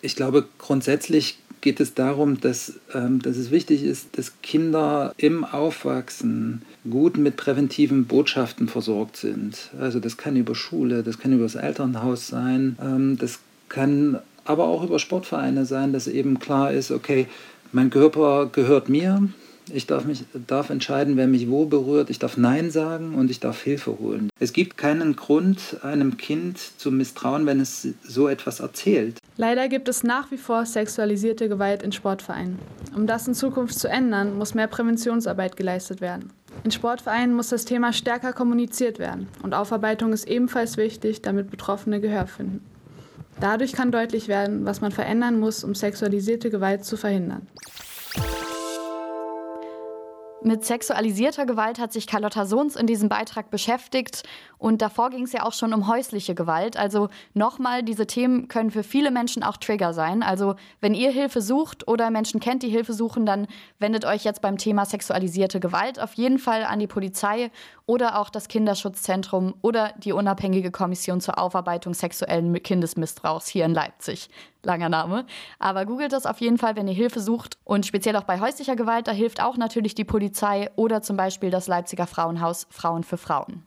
Ich 0.00 0.14
glaube, 0.14 0.46
grundsätzlich 0.58 1.38
geht 1.60 1.80
es 1.80 1.94
darum, 1.94 2.40
dass, 2.40 2.74
ähm, 2.94 3.20
dass 3.20 3.36
es 3.36 3.50
wichtig 3.50 3.82
ist, 3.82 4.16
dass 4.16 4.40
Kinder 4.40 5.12
im 5.16 5.44
Aufwachsen 5.44 6.62
gut 6.88 7.16
mit 7.16 7.36
präventiven 7.36 8.04
Botschaften 8.04 8.68
versorgt 8.68 9.16
sind. 9.16 9.70
Also 9.80 9.98
das 9.98 10.16
kann 10.16 10.36
über 10.36 10.54
Schule, 10.54 11.02
das 11.02 11.18
kann 11.18 11.32
über 11.32 11.44
das 11.44 11.56
Elternhaus 11.56 12.28
sein, 12.28 12.78
ähm, 12.80 13.18
das 13.18 13.40
kann 13.68 14.20
aber 14.44 14.64
auch 14.64 14.82
über 14.82 14.98
Sportvereine 14.98 15.64
sein, 15.64 15.92
dass 15.92 16.06
eben 16.06 16.38
klar 16.38 16.72
ist, 16.72 16.90
okay, 16.90 17.26
mein 17.72 17.90
Körper 17.90 18.46
gehört 18.46 18.88
mir, 18.88 19.28
ich 19.72 19.86
darf, 19.86 20.04
mich, 20.04 20.24
darf 20.46 20.68
entscheiden, 20.68 21.16
wer 21.16 21.26
mich 21.26 21.48
wo 21.48 21.64
berührt. 21.64 22.10
Ich 22.10 22.18
darf 22.18 22.36
Nein 22.36 22.70
sagen 22.70 23.14
und 23.14 23.30
ich 23.30 23.40
darf 23.40 23.62
Hilfe 23.62 23.98
holen. 23.98 24.28
Es 24.38 24.52
gibt 24.52 24.76
keinen 24.76 25.16
Grund, 25.16 25.78
einem 25.82 26.18
Kind 26.18 26.58
zu 26.58 26.90
misstrauen, 26.90 27.46
wenn 27.46 27.60
es 27.60 27.88
so 28.06 28.28
etwas 28.28 28.60
erzählt. 28.60 29.18
Leider 29.36 29.68
gibt 29.68 29.88
es 29.88 30.02
nach 30.02 30.30
wie 30.30 30.36
vor 30.36 30.66
sexualisierte 30.66 31.48
Gewalt 31.48 31.82
in 31.82 31.92
Sportvereinen. 31.92 32.58
Um 32.94 33.06
das 33.06 33.26
in 33.26 33.34
Zukunft 33.34 33.78
zu 33.78 33.88
ändern, 33.88 34.36
muss 34.36 34.54
mehr 34.54 34.68
Präventionsarbeit 34.68 35.56
geleistet 35.56 36.00
werden. 36.00 36.30
In 36.62 36.70
Sportvereinen 36.70 37.34
muss 37.34 37.48
das 37.48 37.64
Thema 37.64 37.92
stärker 37.92 38.32
kommuniziert 38.32 38.98
werden. 38.98 39.28
Und 39.42 39.54
Aufarbeitung 39.54 40.12
ist 40.12 40.28
ebenfalls 40.28 40.76
wichtig, 40.76 41.22
damit 41.22 41.50
Betroffene 41.50 42.00
Gehör 42.00 42.26
finden. 42.26 42.60
Dadurch 43.40 43.72
kann 43.72 43.90
deutlich 43.90 44.28
werden, 44.28 44.64
was 44.64 44.80
man 44.80 44.92
verändern 44.92 45.38
muss, 45.38 45.64
um 45.64 45.74
sexualisierte 45.74 46.50
Gewalt 46.50 46.84
zu 46.84 46.96
verhindern. 46.96 47.46
Mit 50.46 50.62
sexualisierter 50.62 51.46
Gewalt 51.46 51.78
hat 51.78 51.90
sich 51.90 52.06
Carlotta 52.06 52.44
Sohns 52.44 52.76
in 52.76 52.86
diesem 52.86 53.08
Beitrag 53.08 53.48
beschäftigt 53.48 54.24
und 54.58 54.82
davor 54.82 55.08
ging 55.08 55.22
es 55.24 55.32
ja 55.32 55.42
auch 55.42 55.54
schon 55.54 55.72
um 55.72 55.88
häusliche 55.88 56.34
Gewalt. 56.34 56.76
Also 56.76 57.08
nochmal, 57.32 57.82
diese 57.82 58.06
Themen 58.06 58.46
können 58.48 58.70
für 58.70 58.82
viele 58.82 59.10
Menschen 59.10 59.42
auch 59.42 59.56
Trigger 59.56 59.94
sein. 59.94 60.22
Also 60.22 60.56
wenn 60.82 60.92
ihr 60.92 61.10
Hilfe 61.10 61.40
sucht 61.40 61.88
oder 61.88 62.10
Menschen 62.10 62.40
kennt, 62.40 62.62
die 62.62 62.68
Hilfe 62.68 62.92
suchen, 62.92 63.24
dann 63.24 63.46
wendet 63.78 64.04
euch 64.04 64.24
jetzt 64.24 64.42
beim 64.42 64.58
Thema 64.58 64.84
sexualisierte 64.84 65.60
Gewalt 65.60 65.98
auf 65.98 66.12
jeden 66.12 66.38
Fall 66.38 66.64
an 66.64 66.78
die 66.78 66.88
Polizei 66.88 67.50
oder 67.86 68.18
auch 68.18 68.28
das 68.28 68.48
Kinderschutzzentrum 68.48 69.54
oder 69.62 69.94
die 69.96 70.12
unabhängige 70.12 70.70
Kommission 70.70 71.22
zur 71.22 71.38
Aufarbeitung 71.38 71.94
sexuellen 71.94 72.62
Kindesmissbrauchs 72.62 73.46
hier 73.46 73.64
in 73.64 73.72
Leipzig 73.72 74.28
langer 74.64 74.88
Name. 74.88 75.26
Aber 75.58 75.86
googelt 75.86 76.12
das 76.12 76.26
auf 76.26 76.40
jeden 76.40 76.58
Fall, 76.58 76.76
wenn 76.76 76.88
ihr 76.88 76.94
Hilfe 76.94 77.20
sucht. 77.20 77.58
Und 77.64 77.86
speziell 77.86 78.16
auch 78.16 78.24
bei 78.24 78.40
häuslicher 78.40 78.76
Gewalt, 78.76 79.08
da 79.08 79.12
hilft 79.12 79.42
auch 79.42 79.56
natürlich 79.56 79.94
die 79.94 80.04
Polizei 80.04 80.70
oder 80.76 81.02
zum 81.02 81.16
Beispiel 81.16 81.50
das 81.50 81.66
Leipziger 81.66 82.06
Frauenhaus 82.06 82.66
Frauen 82.70 83.04
für 83.04 83.16
Frauen. 83.18 83.66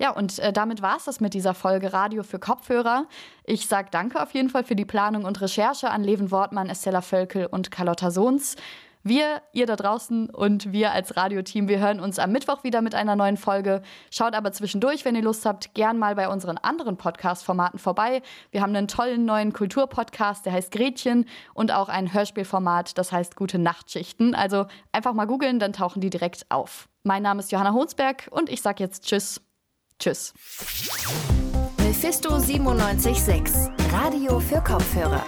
Ja, 0.00 0.12
und 0.12 0.38
äh, 0.38 0.50
damit 0.50 0.80
war 0.80 0.96
es 0.96 1.04
das 1.04 1.20
mit 1.20 1.34
dieser 1.34 1.52
Folge 1.52 1.92
Radio 1.92 2.22
für 2.22 2.38
Kopfhörer. 2.38 3.06
Ich 3.44 3.66
sage 3.66 3.88
danke 3.90 4.22
auf 4.22 4.32
jeden 4.32 4.48
Fall 4.48 4.64
für 4.64 4.74
die 4.74 4.86
Planung 4.86 5.26
und 5.26 5.38
Recherche 5.42 5.90
an 5.90 6.02
Leven 6.02 6.30
Wortmann, 6.30 6.70
Estella 6.70 7.02
Völkel 7.02 7.44
und 7.44 7.70
Carlotta 7.70 8.10
Sohns. 8.10 8.56
Wir, 9.02 9.40
ihr 9.52 9.66
da 9.66 9.76
draußen 9.76 10.28
und 10.28 10.72
wir 10.72 10.92
als 10.92 11.16
Radioteam, 11.16 11.68
wir 11.68 11.78
hören 11.78 12.00
uns 12.00 12.18
am 12.18 12.32
Mittwoch 12.32 12.64
wieder 12.64 12.82
mit 12.82 12.94
einer 12.94 13.16
neuen 13.16 13.38
Folge. 13.38 13.80
Schaut 14.10 14.34
aber 14.34 14.52
zwischendurch, 14.52 15.04
wenn 15.04 15.16
ihr 15.16 15.22
Lust 15.22 15.46
habt, 15.46 15.74
gern 15.74 15.98
mal 15.98 16.14
bei 16.14 16.28
unseren 16.28 16.58
anderen 16.58 16.98
Podcast-Formaten 16.98 17.78
vorbei. 17.78 18.20
Wir 18.50 18.60
haben 18.60 18.74
einen 18.76 18.88
tollen 18.88 19.24
neuen 19.24 19.54
Kulturpodcast, 19.54 20.44
der 20.44 20.52
heißt 20.52 20.70
Gretchen 20.70 21.24
und 21.54 21.72
auch 21.72 21.88
ein 21.88 22.12
Hörspielformat, 22.12 22.98
das 22.98 23.10
heißt 23.10 23.36
Gute 23.36 23.58
Nachtschichten. 23.58 24.34
Also 24.34 24.66
einfach 24.92 25.14
mal 25.14 25.26
googeln, 25.26 25.58
dann 25.58 25.72
tauchen 25.72 26.00
die 26.00 26.10
direkt 26.10 26.44
auf. 26.50 26.88
Mein 27.02 27.22
Name 27.22 27.40
ist 27.40 27.52
Johanna 27.52 27.72
Honsberg 27.72 28.28
und 28.30 28.50
ich 28.50 28.60
sage 28.60 28.84
jetzt 28.84 29.06
Tschüss. 29.06 29.40
Tschüss. 29.98 30.34
Mephisto 31.78 32.30
976, 32.30 33.70
Radio 33.92 34.40
für 34.40 34.60
Kopfhörer. 34.62 35.24